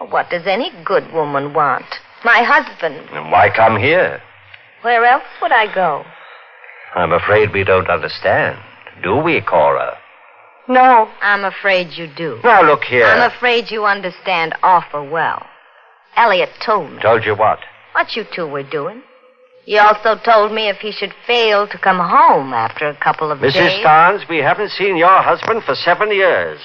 Well, 0.00 0.08
what 0.10 0.30
does 0.30 0.46
any 0.46 0.72
good 0.84 1.12
woman 1.12 1.52
want? 1.52 1.84
My 2.24 2.42
husband. 2.42 2.96
And 3.12 3.30
why 3.30 3.50
come 3.54 3.76
here? 3.78 4.22
Where 4.82 5.04
else 5.04 5.24
would 5.40 5.52
I 5.52 5.72
go? 5.74 6.04
I'm 6.94 7.12
afraid 7.12 7.52
we 7.52 7.64
don't 7.64 7.88
understand. 7.88 8.58
Do 9.02 9.16
we, 9.16 9.40
Cora? 9.40 9.98
No. 10.68 11.08
I'm 11.20 11.44
afraid 11.44 11.92
you 11.92 12.06
do. 12.16 12.40
Now, 12.44 12.62
look 12.62 12.84
here. 12.84 13.06
I'm 13.06 13.30
afraid 13.30 13.70
you 13.70 13.84
understand 13.84 14.54
awful 14.62 15.08
well. 15.08 15.44
Elliot 16.16 16.50
told 16.64 16.92
me 16.92 17.00
Told 17.02 17.24
you 17.24 17.34
what? 17.34 17.58
what 17.92 18.16
you 18.16 18.24
two 18.34 18.46
were 18.46 18.62
doing. 18.62 19.02
He 19.64 19.78
also 19.78 20.16
told 20.24 20.52
me 20.52 20.68
if 20.68 20.78
he 20.78 20.90
should 20.90 21.14
fail 21.26 21.68
to 21.68 21.78
come 21.78 21.98
home 21.98 22.52
after 22.52 22.88
a 22.88 22.96
couple 22.96 23.30
of 23.30 23.38
Mrs. 23.38 23.52
days. 23.52 23.54
Mrs. 23.54 23.84
Starnes, 23.84 24.28
we 24.28 24.38
haven't 24.38 24.70
seen 24.70 24.96
your 24.96 25.22
husband 25.22 25.62
for 25.64 25.74
seven 25.74 26.10
years. 26.10 26.60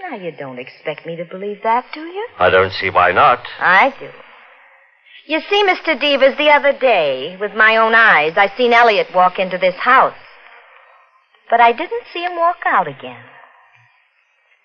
Now, 0.00 0.16
you 0.16 0.32
don't 0.32 0.58
expect 0.58 1.06
me 1.06 1.14
to 1.16 1.24
believe 1.24 1.62
that, 1.62 1.84
do 1.94 2.00
you? 2.00 2.26
I 2.38 2.50
don't 2.50 2.72
see 2.72 2.90
why 2.90 3.12
not. 3.12 3.38
I 3.60 3.94
do. 3.98 4.10
You 5.26 5.40
see, 5.48 5.62
Mr. 5.64 5.98
Devers, 6.00 6.36
the 6.36 6.50
other 6.50 6.76
day, 6.76 7.36
with 7.40 7.54
my 7.54 7.76
own 7.76 7.94
eyes, 7.94 8.32
I 8.36 8.52
seen 8.56 8.72
Elliot 8.72 9.06
walk 9.14 9.38
into 9.38 9.56
this 9.56 9.76
house. 9.76 10.16
But 11.48 11.60
I 11.60 11.70
didn't 11.70 12.04
see 12.12 12.24
him 12.24 12.34
walk 12.36 12.56
out 12.66 12.88
again. 12.88 13.22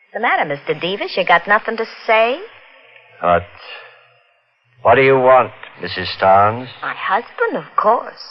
What's 0.10 0.14
the 0.16 0.20
matter, 0.20 0.50
Mr. 0.50 0.82
Devers? 0.82 1.16
You 1.16 1.26
got 1.26 1.48
nothing 1.48 1.78
to 1.78 1.86
say? 2.08 2.40
What? 3.22 3.44
What 4.82 4.96
do 4.96 5.02
you 5.02 5.16
want, 5.16 5.52
Mrs. 5.82 6.08
Starnes? 6.18 6.70
My 6.82 6.94
husband, 6.96 7.58
of 7.58 7.76
course. 7.76 8.24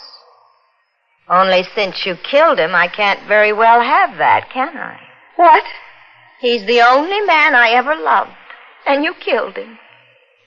Only 1.29 1.63
since 1.75 2.05
you 2.05 2.15
killed 2.29 2.59
him, 2.59 2.73
I 2.73 2.87
can't 2.87 3.27
very 3.27 3.51
well 3.51 3.81
have 3.81 4.17
that, 4.17 4.49
can 4.53 4.77
I? 4.77 4.99
What? 5.35 5.63
He's 6.39 6.65
the 6.65 6.81
only 6.81 7.19
man 7.21 7.53
I 7.53 7.71
ever 7.71 7.95
loved, 7.95 8.31
and 8.85 9.03
you 9.03 9.13
killed 9.13 9.57
him. 9.57 9.77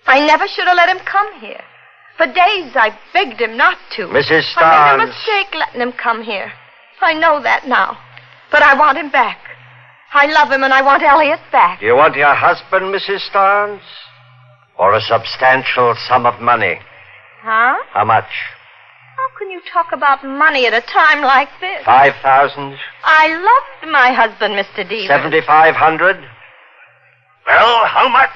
I 0.07 0.25
never 0.25 0.49
should 0.49 0.66
have 0.66 0.76
let 0.76 0.88
him 0.88 1.04
come 1.04 1.40
here. 1.40 1.62
For 2.16 2.26
days 2.26 2.73
I 2.75 2.99
begged 3.12 3.40
him 3.40 3.57
not 3.57 3.76
to. 3.97 4.07
Mrs. 4.07 4.52
I 4.57 4.97
made 4.97 5.04
a 5.04 5.07
mistake 5.07 5.54
letting 5.54 5.80
him 5.80 5.92
come 5.92 6.23
here. 6.23 6.52
I 7.00 7.14
know 7.14 7.42
that 7.42 7.66
now. 7.66 7.99
But 8.50 8.62
I 8.62 8.78
want 8.78 8.99
him 8.99 9.11
back. 9.11 9.38
I 10.12 10.26
love 10.26 10.50
him 10.50 10.64
and 10.64 10.73
I 10.73 10.83
want 10.83 11.02
Elliot 11.02 11.40
back. 11.52 11.80
Do 11.80 11.87
you 11.87 11.95
want 11.95 12.16
your 12.16 12.35
husband, 12.35 12.95
Mrs. 12.95 13.21
Starnes? 13.30 13.80
Or 14.80 14.94
a 14.94 15.00
substantial 15.02 15.94
sum 16.08 16.25
of 16.25 16.40
money? 16.40 16.80
Huh? 17.42 17.76
How 17.92 18.02
much? 18.06 18.30
How 19.18 19.38
can 19.38 19.50
you 19.50 19.60
talk 19.70 19.92
about 19.92 20.25
money 20.25 20.64
at 20.64 20.72
a 20.72 20.80
time 20.80 21.20
like 21.22 21.50
this? 21.60 21.84
Five 21.84 22.14
thousand? 22.22 22.78
I 23.04 23.28
loved 23.28 23.92
my 23.92 24.10
husband, 24.12 24.54
Mr. 24.54 24.88
Devers. 24.88 25.06
Seventy-five 25.06 25.75
hundred? 25.75 26.16
Well, 27.46 27.84
how 27.84 28.08
much? 28.08 28.30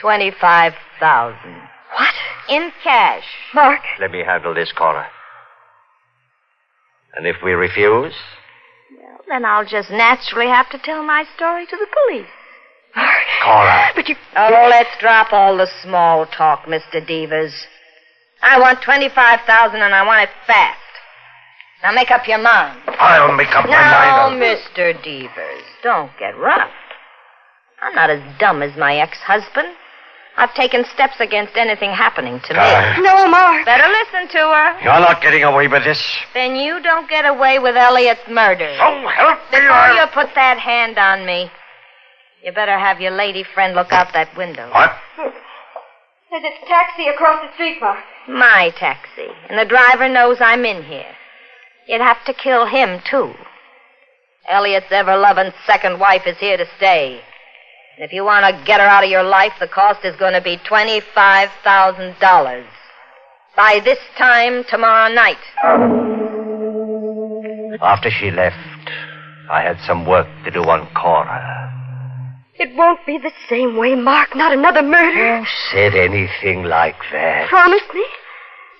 Twenty-five 0.00 0.74
thousand. 0.98 1.56
What? 1.96 2.14
In 2.48 2.72
cash. 2.82 3.22
Mark. 3.54 3.80
Let 4.00 4.10
me 4.10 4.24
handle 4.24 4.54
this, 4.54 4.72
Cora. 4.72 5.06
And 7.14 7.28
if 7.28 7.36
we 7.44 7.52
refuse, 7.52 8.14
Well, 8.98 9.20
then 9.28 9.44
I'll 9.44 9.64
just 9.66 9.90
naturally 9.92 10.48
have 10.48 10.68
to 10.70 10.78
tell 10.78 11.04
my 11.04 11.24
story 11.36 11.64
to 11.66 11.76
the 11.76 11.86
police. 12.08 12.26
Cora. 12.94 13.90
But 13.94 14.08
you. 14.08 14.16
Oh, 14.36 14.66
let's 14.70 14.90
drop 15.00 15.32
all 15.32 15.56
the 15.56 15.68
small 15.82 16.26
talk, 16.26 16.64
Mr. 16.66 17.04
Devers. 17.06 17.52
I 18.42 18.58
want 18.60 18.82
25000 18.82 19.80
and 19.80 19.94
I 19.94 20.04
want 20.04 20.22
it 20.22 20.30
fast. 20.46 20.78
Now 21.82 21.92
make 21.92 22.10
up 22.10 22.26
your 22.28 22.38
mind. 22.38 22.80
I'll 22.86 23.34
make 23.36 23.48
up 23.54 23.64
my 23.66 23.70
Now, 23.72 24.28
mind. 24.30 24.42
Mr. 24.42 24.92
Devers, 25.02 25.62
don't 25.82 26.10
get 26.18 26.36
rough. 26.38 26.70
I'm 27.82 27.94
not 27.94 28.10
as 28.10 28.20
dumb 28.38 28.62
as 28.62 28.76
my 28.78 28.96
ex-husband. 28.98 29.68
I've 30.36 30.54
taken 30.54 30.84
steps 30.94 31.16
against 31.20 31.56
anything 31.56 31.90
happening 31.90 32.40
to 32.46 32.54
me. 32.54 32.58
Uh, 32.60 33.00
No, 33.00 33.26
Mark. 33.28 33.66
Better 33.66 33.86
listen 33.88 34.28
to 34.32 34.38
her. 34.38 34.80
You're 34.80 35.00
not 35.00 35.20
getting 35.20 35.42
away 35.42 35.68
with 35.68 35.84
this. 35.84 36.00
Then 36.32 36.56
you 36.56 36.80
don't 36.82 37.08
get 37.10 37.26
away 37.26 37.58
with 37.58 37.76
Elliot's 37.76 38.26
murder. 38.30 38.72
So 38.78 39.08
help 39.08 39.38
me. 39.50 39.58
Before 39.60 39.70
I- 39.72 40.00
you 40.00 40.06
put 40.14 40.34
that 40.34 40.58
hand 40.58 40.96
on 40.98 41.26
me, 41.26 41.50
you 42.42 42.52
better 42.52 42.78
have 42.78 43.00
your 43.00 43.12
lady 43.12 43.44
friend 43.54 43.74
look 43.74 43.92
out 43.92 44.12
that 44.14 44.36
window. 44.36 44.68
What? 44.70 44.92
There's 46.30 46.44
a 46.44 46.66
taxi 46.66 47.08
across 47.08 47.42
the 47.42 47.52
street, 47.54 47.78
Mark. 47.80 47.98
My 48.28 48.70
taxi. 48.78 49.28
And 49.48 49.58
the 49.58 49.64
driver 49.64 50.08
knows 50.08 50.38
I'm 50.40 50.64
in 50.64 50.82
here. 50.82 51.14
You'd 51.86 52.00
have 52.00 52.24
to 52.24 52.34
kill 52.34 52.66
him, 52.66 53.00
too. 53.08 53.32
Elliot's 54.48 54.90
ever 54.90 55.16
loving 55.16 55.52
second 55.66 56.00
wife 56.00 56.26
is 56.26 56.36
here 56.38 56.56
to 56.56 56.66
stay. 56.78 57.20
And 57.96 58.04
if 58.04 58.12
you 58.12 58.24
want 58.24 58.44
to 58.46 58.64
get 58.64 58.80
her 58.80 58.86
out 58.86 59.04
of 59.04 59.10
your 59.10 59.22
life, 59.22 59.52
the 59.60 59.68
cost 59.68 60.04
is 60.04 60.16
going 60.16 60.32
to 60.32 60.40
be 60.40 60.56
$25,000. 60.56 62.64
By 63.54 63.80
this 63.84 63.98
time 64.16 64.64
tomorrow 64.64 65.12
night. 65.12 65.36
After 67.82 68.10
she 68.10 68.30
left, 68.30 68.56
I 69.50 69.60
had 69.62 69.78
some 69.86 70.06
work 70.06 70.26
to 70.44 70.50
do 70.50 70.62
on 70.62 70.88
Cora. 70.94 71.81
It 72.58 72.76
won't 72.76 73.04
be 73.06 73.18
the 73.18 73.32
same 73.48 73.76
way, 73.76 73.94
Mark. 73.94 74.36
Not 74.36 74.52
another 74.52 74.82
murder. 74.82 75.46
Said 75.70 75.94
anything 75.94 76.64
like 76.64 76.96
that? 77.10 77.48
Promise 77.48 77.82
me. 77.94 78.04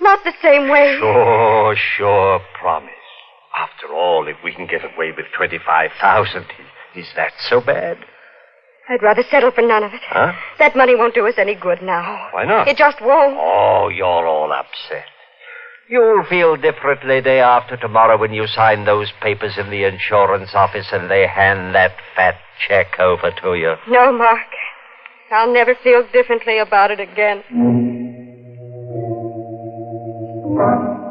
Not 0.01 0.23
the 0.25 0.33
same 0.43 0.69
way. 0.69 0.97
Sure, 0.99 1.77
sure, 1.97 2.41
promise. 2.61 2.91
After 3.57 3.95
all, 3.95 4.27
if 4.29 4.37
we 4.45 4.53
can 4.53 4.67
get 4.67 4.83
away 4.85 5.13
with 5.17 5.27
25,000, 5.37 6.45
is 6.97 7.07
that 7.17 7.33
so 7.49 7.61
bad? 7.61 7.99
I'd 8.89 9.03
rather 9.03 9.23
settle 9.31 9.53
for 9.53 9.63
none 9.63 9.85
of 9.85 9.95
it. 9.95 10.01
Huh? 10.09 10.33
That 10.59 10.77
money 10.77 10.97
won't 10.97 11.15
do 11.15 11.27
us 11.27 11.35
any 11.39 11.55
good 11.55 11.83
now. 11.83 12.29
Why 12.33 12.45
not? 12.45 12.69
It 12.69 12.77
just 12.77 13.01
won't. 13.01 13.37
Oh, 13.39 13.89
you're 13.89 14.27
all 14.27 14.53
upset. 14.53 15.05
You'll 15.89 16.25
feel 16.25 16.57
differently 16.57 17.21
day 17.21 17.41
after 17.41 17.77
tomorrow 17.77 18.17
when 18.17 18.33
you 18.33 18.47
sign 18.47 18.85
those 18.85 19.09
papers 19.21 19.59
in 19.59 19.71
the 19.71 19.85
insurance 19.85 20.51
office 20.55 20.87
and 20.93 21.11
they 21.11 21.27
hand 21.27 21.75
that 21.75 21.93
fat 22.15 22.37
check 22.67 22.99
over 22.99 23.31
to 23.43 23.55
you. 23.55 23.75
No, 23.89 24.13
Mark. 24.13 24.47
I'll 25.31 25.53
never 25.53 25.75
feel 25.83 26.07
differently 26.13 26.59
about 26.59 26.91
it 26.91 27.01
again. 27.01 27.43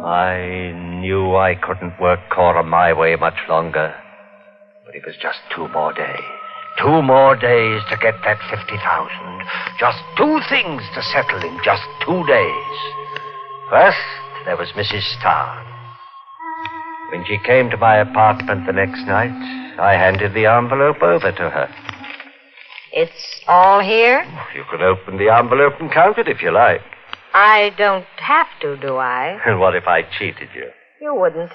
I 0.06 0.72
knew 1.00 1.36
I 1.36 1.56
couldn't 1.56 2.00
work 2.00 2.20
Cora 2.32 2.64
my 2.64 2.94
way 2.94 3.16
much 3.16 3.38
longer. 3.50 3.96
But 4.86 4.96
it 4.96 5.06
was 5.06 5.16
just 5.22 5.40
two 5.56 5.68
more 5.70 5.92
days. 5.94 6.24
Two 6.80 7.02
more 7.02 7.36
days 7.36 7.82
to 7.90 7.98
get 7.98 8.16
that 8.24 8.40
50,000. 8.50 9.42
Just 9.80 10.00
two 10.18 10.40
things 10.50 10.82
to 10.96 11.02
settle 11.02 11.42
in 11.42 11.60
just 11.64 11.84
two 12.06 12.26
days. 12.26 12.78
First, 13.70 13.98
there 14.46 14.58
was 14.58 14.70
Mrs. 14.76 15.04
Starnes. 15.18 15.68
When 17.12 17.26
she 17.26 17.38
came 17.46 17.70
to 17.70 17.78
my 17.78 17.98
apartment 17.98 18.66
the 18.66 18.74
next 18.74 19.06
night, 19.06 19.32
I 19.80 19.94
handed 19.94 20.34
the 20.34 20.46
envelope 20.46 21.02
over 21.02 21.32
to 21.32 21.50
her. 21.50 21.70
It's 22.94 23.42
all 23.48 23.82
here? 23.82 24.24
Oh, 24.26 24.48
you 24.56 24.64
can 24.70 24.82
open 24.82 25.18
the 25.18 25.30
envelope 25.30 25.74
and 25.80 25.92
count 25.92 26.18
it 26.18 26.28
if 26.28 26.42
you 26.42 26.52
like. 26.52 26.82
I 27.34 27.72
don't 27.78 28.06
have 28.18 28.48
to, 28.62 28.78
do 28.78 28.98
I? 28.98 29.40
And 29.46 29.60
what 29.60 29.76
if 29.76 29.88
I 29.88 30.04
cheated 30.18 30.50
you? 30.56 30.70
You 31.02 31.16
wouldn't. 31.16 31.52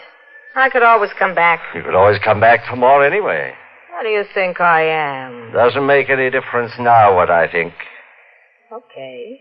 I 0.54 0.70
could 0.70 0.82
always 0.82 1.10
come 1.18 1.34
back. 1.34 1.60
You 1.74 1.82
could 1.82 1.94
always 1.94 2.18
come 2.24 2.40
back 2.40 2.66
for 2.68 2.76
more 2.76 3.04
anyway. 3.04 3.52
What 3.92 4.02
do 4.02 4.08
you 4.08 4.24
think 4.34 4.60
I 4.60 4.82
am? 4.82 5.52
Doesn't 5.52 5.86
make 5.86 6.10
any 6.10 6.30
difference 6.30 6.72
now 6.78 7.14
what 7.14 7.30
I 7.30 7.50
think. 7.50 7.74
Okay. 8.72 9.40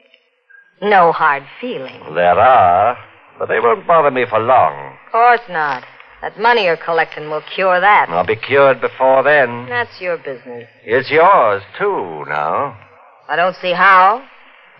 No 0.81 1.11
hard 1.11 1.43
feelings. 1.59 2.03
There 2.13 2.39
are, 2.39 2.97
but 3.39 3.47
they 3.47 3.59
won't 3.59 3.87
bother 3.87 4.11
me 4.11 4.25
for 4.29 4.39
long. 4.39 4.97
Of 5.05 5.11
course 5.11 5.41
not. 5.49 5.83
That 6.21 6.39
money 6.39 6.63
you're 6.63 6.77
collecting 6.77 7.29
will 7.29 7.43
cure 7.53 7.79
that. 7.79 8.09
I'll 8.09 8.25
be 8.25 8.35
cured 8.35 8.81
before 8.81 9.23
then. 9.23 9.67
That's 9.69 9.99
your 10.01 10.17
business. 10.17 10.67
It's 10.83 11.11
yours, 11.11 11.61
too, 11.77 12.25
now. 12.27 12.77
I 13.27 13.35
don't 13.35 13.55
see 13.57 13.73
how. 13.73 14.23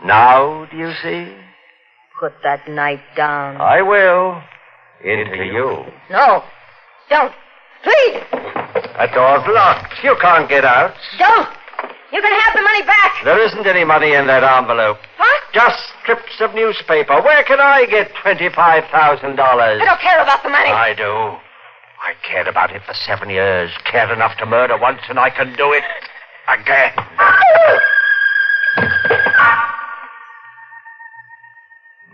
Now, 0.03 0.65
do 0.71 0.77
you 0.77 0.91
see? 1.03 1.35
Put 2.19 2.33
that 2.43 2.67
knife 2.67 3.01
down. 3.15 3.57
I 3.57 3.81
will. 3.81 4.41
Into 5.03 5.43
you. 5.43 5.85
No. 6.09 6.43
Don't. 7.09 7.33
Please. 7.83 8.23
That 8.31 9.13
door's 9.13 9.43
locked. 9.53 9.93
You 10.03 10.15
can't 10.21 10.49
get 10.49 10.65
out. 10.65 10.93
Don't. 11.19 11.49
You 12.15 12.21
can 12.21 12.31
have 12.31 12.55
the 12.55 12.61
money 12.61 12.81
back. 12.83 13.25
There 13.25 13.45
isn't 13.45 13.67
any 13.67 13.83
money 13.83 14.13
in 14.13 14.25
that 14.27 14.41
envelope. 14.41 14.99
What? 15.17 15.41
Just 15.53 15.83
strips 16.01 16.39
of 16.39 16.55
newspaper. 16.55 17.21
Where 17.21 17.43
can 17.43 17.59
I 17.59 17.85
get 17.87 18.13
$25,000? 18.23 18.55
I 18.55 19.83
don't 19.83 19.99
care 19.99 20.23
about 20.23 20.41
the 20.41 20.47
money. 20.47 20.69
I 20.69 20.93
do. 20.93 21.03
I 21.03 22.13
cared 22.23 22.47
about 22.47 22.71
it 22.71 22.83
for 22.87 22.93
seven 22.93 23.29
years. 23.29 23.69
Cared 23.83 24.11
enough 24.11 24.37
to 24.37 24.45
murder 24.45 24.77
once, 24.77 25.01
and 25.09 25.19
I 25.19 25.29
can 25.29 25.57
do 25.57 25.73
it 25.73 25.83
again. 26.47 26.93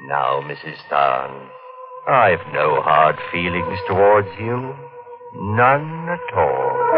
Now, 0.07 0.41
Mrs. 0.41 0.77
Starnes, 0.89 1.47
I've 2.07 2.41
no 2.53 2.81
hard 2.81 3.17
feelings 3.31 3.77
towards 3.87 4.29
you. 4.39 4.73
None 5.35 6.09
at 6.09 6.33
all. 6.33 6.91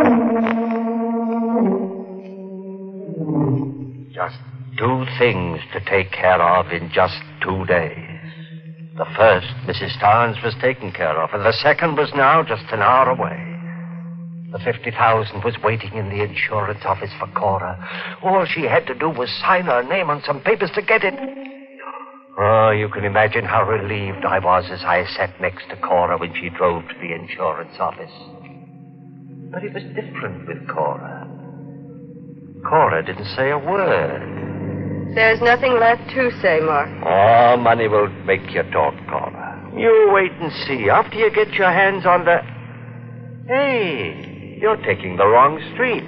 Just 4.13 4.37
two 4.77 5.05
things 5.19 5.59
to 5.73 5.79
take 5.89 6.11
care 6.11 6.41
of 6.41 6.71
in 6.71 6.89
just 6.91 7.17
two 7.43 7.65
days. 7.65 8.13
The 8.97 9.05
first, 9.17 9.47
Mrs. 9.65 9.97
Starnes 9.97 10.43
was 10.43 10.53
taken 10.61 10.91
care 10.91 11.21
of, 11.21 11.31
and 11.33 11.45
the 11.45 11.53
second 11.53 11.95
was 11.95 12.11
now 12.15 12.43
just 12.43 12.65
an 12.71 12.81
hour 12.81 13.09
away. 13.09 13.53
The 14.51 14.59
50,000 14.59 15.43
was 15.43 15.55
waiting 15.63 15.93
in 15.93 16.09
the 16.09 16.23
insurance 16.23 16.81
office 16.85 17.09
for 17.19 17.27
Cora. 17.33 17.77
All 18.23 18.45
she 18.45 18.61
had 18.61 18.85
to 18.85 18.93
do 18.93 19.09
was 19.09 19.29
sign 19.41 19.65
her 19.65 19.81
name 19.81 20.11
on 20.11 20.21
some 20.23 20.41
papers 20.41 20.69
to 20.75 20.81
get 20.83 21.03
it. 21.03 21.15
Oh, 22.37 22.69
you 22.69 22.87
can 22.89 23.03
imagine 23.03 23.45
how 23.45 23.63
relieved 23.63 24.25
I 24.25 24.39
was 24.39 24.65
as 24.71 24.83
I 24.83 25.05
sat 25.15 25.39
next 25.41 25.69
to 25.69 25.75
Cora 25.77 26.17
when 26.17 26.33
she 26.35 26.49
drove 26.49 26.83
to 26.87 26.95
the 27.01 27.13
insurance 27.13 27.73
office. 27.79 28.13
But 29.51 29.63
it 29.63 29.73
was 29.73 29.83
different 29.95 30.47
with 30.47 30.67
Cora. 30.67 31.42
Cora 32.67 33.03
didn't 33.05 33.25
say 33.35 33.51
a 33.51 33.57
word. 33.57 35.13
There's 35.15 35.41
nothing 35.41 35.73
left 35.79 36.09
to 36.15 36.31
say, 36.41 36.59
Mark. 36.61 36.89
Oh, 37.05 37.57
money 37.57 37.87
will 37.87 38.09
make 38.25 38.49
you 38.49 38.63
talk, 38.71 38.95
Cora. 39.09 39.71
You 39.75 40.11
wait 40.13 40.31
and 40.33 40.51
see. 40.65 40.89
After 40.89 41.17
you 41.17 41.29
get 41.31 41.49
your 41.53 41.71
hands 41.71 42.05
on 42.05 42.25
the. 42.25 42.39
Hey, 43.47 44.57
you're 44.61 44.77
taking 44.77 45.17
the 45.17 45.25
wrong 45.27 45.59
street. 45.73 46.03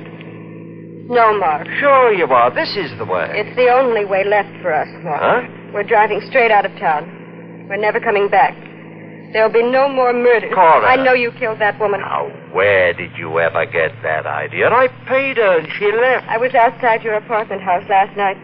No, 1.07 1.37
Mark. 1.37 1.67
Sure 1.79 2.13
you 2.13 2.25
are. 2.25 2.49
This 2.53 2.75
is 2.75 2.97
the 2.97 3.05
way. 3.05 3.29
It's 3.33 3.55
the 3.55 3.69
only 3.69 4.05
way 4.05 4.23
left 4.23 4.49
for 4.61 4.73
us, 4.73 4.87
Mark. 5.03 5.21
Huh? 5.21 5.71
We're 5.73 5.83
driving 5.83 6.21
straight 6.29 6.51
out 6.51 6.65
of 6.65 6.71
town. 6.79 7.67
We're 7.69 7.77
never 7.77 7.99
coming 7.99 8.27
back. 8.29 8.55
There'll 9.35 9.51
be 9.51 9.63
no 9.63 9.89
more 9.89 10.13
murders. 10.13 10.53
Cora. 10.53 10.87
I 10.87 10.95
know 10.95 11.11
you 11.11 11.29
killed 11.33 11.59
that 11.59 11.77
woman. 11.77 11.99
Now, 11.99 12.29
where 12.53 12.93
did 12.93 13.11
you 13.17 13.37
ever 13.37 13.65
get 13.65 13.91
that 14.01 14.25
idea? 14.25 14.69
I 14.69 14.87
paid 15.09 15.35
her 15.35 15.59
and 15.59 15.67
she 15.77 15.91
left. 15.91 16.25
I 16.29 16.37
was 16.37 16.55
outside 16.55 17.03
your 17.03 17.15
apartment 17.15 17.61
house 17.61 17.83
last 17.89 18.15
night. 18.15 18.37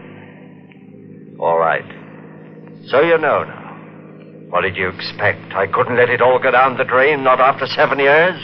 All 1.40 1.56
right. 1.58 1.82
So 2.88 3.00
you 3.00 3.16
know 3.16 3.42
now. 3.42 3.72
What 4.50 4.60
did 4.60 4.76
you 4.76 4.90
expect? 4.90 5.54
I 5.54 5.66
couldn't 5.66 5.96
let 5.96 6.10
it 6.10 6.20
all 6.20 6.38
go 6.38 6.50
down 6.50 6.76
the 6.76 6.84
drain, 6.84 7.24
not 7.24 7.40
after 7.40 7.66
seven 7.68 7.98
years? 7.98 8.36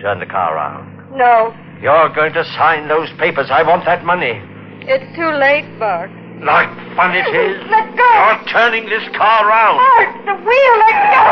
Turn 0.00 0.20
the 0.20 0.26
car 0.30 0.54
around. 0.54 1.18
No, 1.18 1.52
You're 1.82 2.14
going 2.14 2.32
to 2.34 2.44
sign 2.54 2.86
those 2.86 3.08
papers. 3.18 3.48
I 3.50 3.64
want 3.64 3.84
that 3.86 4.04
money. 4.04 4.40
it's 4.86 5.16
too 5.16 5.32
late, 5.34 5.66
Mark. 5.80 6.12
Like 6.42 6.68
fun 6.96 7.14
it 7.14 7.22
is. 7.22 7.70
Let 7.70 7.96
go. 7.96 8.02
You're 8.02 8.42
turning 8.50 8.86
this 8.86 9.04
car 9.16 9.48
around. 9.48 9.76
Mark, 9.78 10.26
the 10.26 10.34
wheel, 10.42 10.74
let 10.82 10.96
go. 11.14 11.22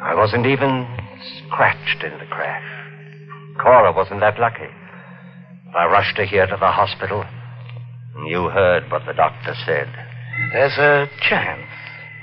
I 0.00 0.14
wasn't 0.14 0.46
even 0.46 0.86
scratched 1.48 2.04
in 2.04 2.12
the 2.20 2.26
crash. 2.26 2.62
Cora 3.60 3.92
wasn't 3.92 4.20
that 4.20 4.38
lucky. 4.38 4.70
I 5.76 5.86
rushed 5.86 6.16
her 6.18 6.24
here 6.24 6.46
to 6.46 6.56
the 6.56 6.70
hospital. 6.70 7.24
You 8.28 8.48
heard 8.48 8.88
what 8.92 9.04
the 9.06 9.12
doctor 9.12 9.54
said. 9.66 9.88
There's 10.52 10.78
a 10.78 11.08
chance. 11.28 11.66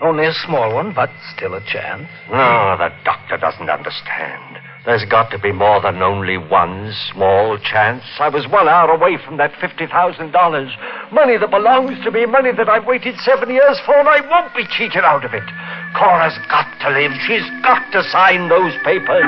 Only 0.02 0.26
a 0.26 0.34
small 0.34 0.76
one, 0.76 0.94
but 0.94 1.10
still 1.36 1.54
a 1.54 1.62
chance. 1.62 2.08
No, 2.30 2.76
the 2.78 2.90
doctor 3.06 3.38
doesn't 3.38 3.70
understand. 3.70 4.60
There's 4.86 5.06
got 5.06 5.32
to 5.32 5.40
be 5.40 5.52
more 5.52 5.82
than 5.82 6.04
only 6.04 6.38
one 6.38 6.94
small 7.12 7.58
chance. 7.58 8.04
I 8.20 8.30
was 8.30 8.48
one 8.48 8.68
hour 8.68 8.92
away 8.92 9.18
from 9.26 9.38
that 9.38 9.54
$50,000. 9.54 11.12
Money 11.12 11.38
that 11.38 11.50
belongs 11.50 12.04
to 12.04 12.12
me, 12.12 12.26
money 12.28 12.52
that 12.56 12.70
I've 12.70 12.86
waited 12.86 13.16
seven 13.20 13.50
years 13.50 13.80
for, 13.86 13.98
and 13.98 14.08
I 14.08 14.22
won't 14.30 14.54
be 14.56 14.68
cheated 14.78 15.04
out 15.04 15.26
of 15.26 15.34
it. 15.34 15.48
Cora's 15.98 16.38
got 16.50 16.68
to 16.82 16.90
live. 16.90 17.12
She's 17.26 17.50
got 17.64 17.90
to 17.94 18.04
sign 18.12 18.48
those 18.50 18.74
papers. 18.84 19.26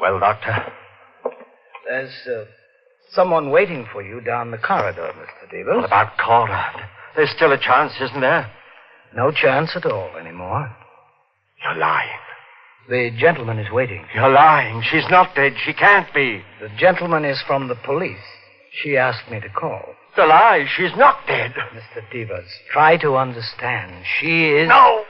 Well, 0.00 0.18
Doctor? 0.20 0.72
There's 1.88 2.12
uh, 2.26 2.44
someone 3.12 3.50
waiting 3.50 3.86
for 3.92 4.02
you 4.02 4.20
down 4.20 4.50
the 4.50 4.58
corridor, 4.58 5.12
Mr. 5.16 5.50
Devers. 5.50 5.76
What 5.76 5.84
about 5.86 6.18
Cora? 6.18 6.88
There's 7.16 7.30
still 7.30 7.52
a 7.52 7.58
chance, 7.58 7.92
isn't 8.00 8.20
there? 8.20 8.50
No 9.14 9.30
chance 9.30 9.72
at 9.76 9.86
all 9.86 10.16
anymore. 10.16 10.74
You're 11.62 11.78
lying. 11.78 12.18
The 12.88 13.10
gentleman 13.16 13.58
is 13.58 13.70
waiting. 13.72 14.04
You're 14.14 14.28
lying. 14.28 14.82
She's 14.90 15.08
not 15.08 15.34
dead. 15.34 15.54
She 15.64 15.72
can't 15.72 16.12
be. 16.12 16.42
The 16.60 16.68
gentleman 16.76 17.24
is 17.24 17.42
from 17.46 17.68
the 17.68 17.76
police. 17.76 18.18
She 18.82 18.96
asked 18.96 19.30
me 19.30 19.40
to 19.40 19.48
call. 19.48 19.94
It's 20.10 20.18
a 20.18 20.26
lie. 20.26 20.66
She's 20.76 20.94
not 20.96 21.26
dead. 21.26 21.54
Mr. 21.54 22.02
Devers, 22.12 22.50
try 22.70 22.96
to 22.98 23.16
understand. 23.16 24.04
She 24.20 24.50
is. 24.50 24.68
No! 24.68 25.04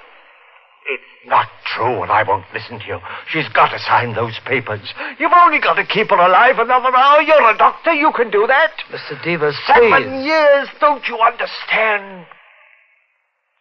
It's 0.87 1.29
not 1.29 1.49
true, 1.75 2.03
and 2.03 2.11
I 2.11 2.23
won't 2.23 2.45
listen 2.53 2.79
to 2.79 2.87
you. 2.87 2.99
She's 3.29 3.49
got 3.49 3.69
to 3.71 3.79
sign 3.79 4.15
those 4.15 4.39
papers. 4.45 4.93
You've 5.19 5.33
only 5.35 5.61
got 5.61 5.75
to 5.75 5.85
keep 5.87 6.11
her 6.11 6.17
alive 6.17 6.59
another 6.59 6.95
hour. 6.95 7.21
You're 7.23 7.51
a 7.51 7.57
doctor. 7.57 7.93
You 7.93 8.13
can 8.13 8.31
do 8.31 8.47
that. 8.47 8.73
Mr. 8.91 9.23
Devers, 9.25 9.57
Seven 9.67 10.25
years. 10.25 10.69
Don't 10.81 11.07
you 11.09 11.19
understand? 11.19 12.27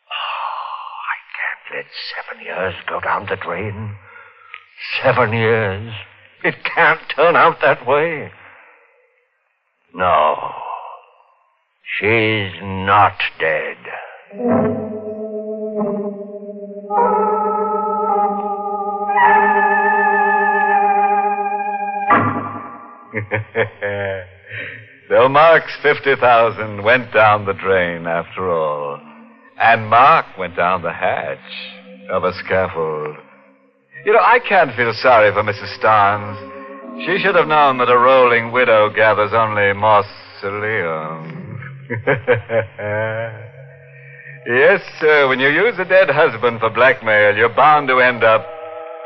Oh, 0.10 0.95
I 1.10 1.17
can't 1.36 1.78
let 1.78 1.86
seven 2.15 2.45
years 2.45 2.76
go 2.88 2.99
down 2.99 3.26
the 3.28 3.36
drain. 3.36 3.95
Seven 5.02 5.34
years. 5.34 5.93
It 6.43 6.56
can't 6.76 6.99
turn 7.15 7.36
out 7.36 7.62
that 7.62 7.88
way. 7.88 8.32
No. 9.93 10.52
She's 11.99 12.54
not 12.62 13.13
dead. 13.39 13.78
so 25.10 25.30
Mark's 25.30 25.76
50,000 25.84 26.84
went 26.84 27.13
down 27.13 27.45
the 27.45 27.54
drain 27.54 28.08
after 28.08 28.49
all. 28.49 28.99
And 29.60 29.88
Mark 29.88 30.26
went 30.38 30.56
down 30.56 30.82
the 30.82 30.91
hatch 30.91 31.38
of 32.10 32.23
a 32.23 32.34
scaffold. 32.43 33.15
You 34.06 34.13
know, 34.13 34.19
I 34.19 34.39
can't 34.47 34.76
feel 34.76 34.93
sorry 34.93 35.32
for 35.32 35.43
Mrs. 35.43 35.80
Starnes. 35.80 37.06
She 37.06 37.19
should 37.23 37.36
have 37.36 37.47
known 37.47 37.78
that 37.78 37.89
a 37.89 37.97
rolling 37.97 38.52
widow 38.52 38.89
gathers 38.93 39.32
only 39.34 39.73
mausoleums. 39.73 41.60
yes, 44.47 44.82
sir, 44.99 45.28
when 45.28 45.39
you 45.39 45.49
use 45.49 45.76
a 45.80 45.86
dead 45.86 46.10
husband 46.10 46.60
for 46.60 46.69
blackmail, 46.69 47.36
you're 47.36 47.54
bound 47.56 47.88
to 47.88 47.99
end 47.99 48.23
up 48.23 48.45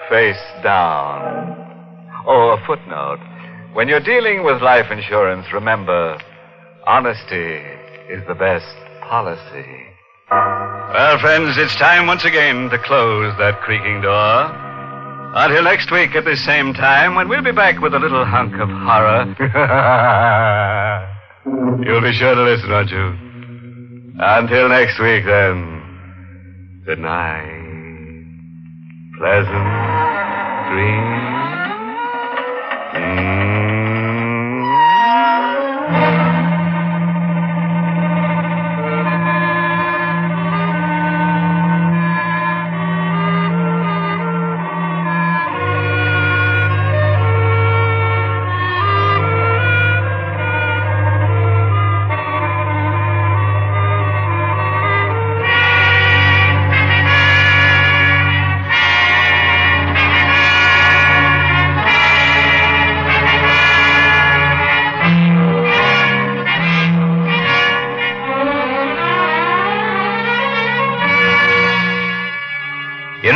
face 0.10 0.36
down. 0.64 1.56
Oh, 2.26 2.58
a 2.58 2.66
footnote. 2.66 3.20
When 3.74 3.88
you're 3.88 4.00
dealing 4.00 4.44
with 4.44 4.62
life 4.62 4.90
insurance, 4.92 5.46
remember, 5.54 6.18
honesty 6.86 7.62
is 8.10 8.26
the 8.28 8.34
best 8.34 8.66
policy. 9.02 9.66
Well, 10.30 11.20
friends, 11.20 11.58
it's 11.58 11.76
time 11.76 12.08
once 12.08 12.26
again 12.26 12.70
to 12.70 12.78
close 12.80 13.34
that 13.38 13.62
creaking 13.62 14.02
door. 14.02 14.52
Until 15.36 15.64
next 15.64 15.92
week 15.92 16.16
at 16.16 16.26
this 16.26 16.44
same 16.44 16.74
time, 16.74 17.14
when 17.16 17.30
we'll 17.30 17.44
be 17.44 17.52
back 17.52 17.80
with 17.80 17.94
a 17.94 18.00
little 18.00 18.26
hunk 18.26 18.54
of 18.56 18.70
horror. 18.70 19.36
You'll 21.86 22.02
be 22.02 22.14
sure 22.14 22.34
to 22.34 22.42
listen, 22.44 22.70
won't 22.70 22.90
you? 22.90 23.14
Until 24.20 24.70
next 24.70 25.00
week, 25.00 25.26
then. 25.26 25.84
Good 26.86 27.00
night. 27.00 27.54
Pleasant 29.20 29.68
dreams. 30.72 31.24
Mm. 32.96 33.37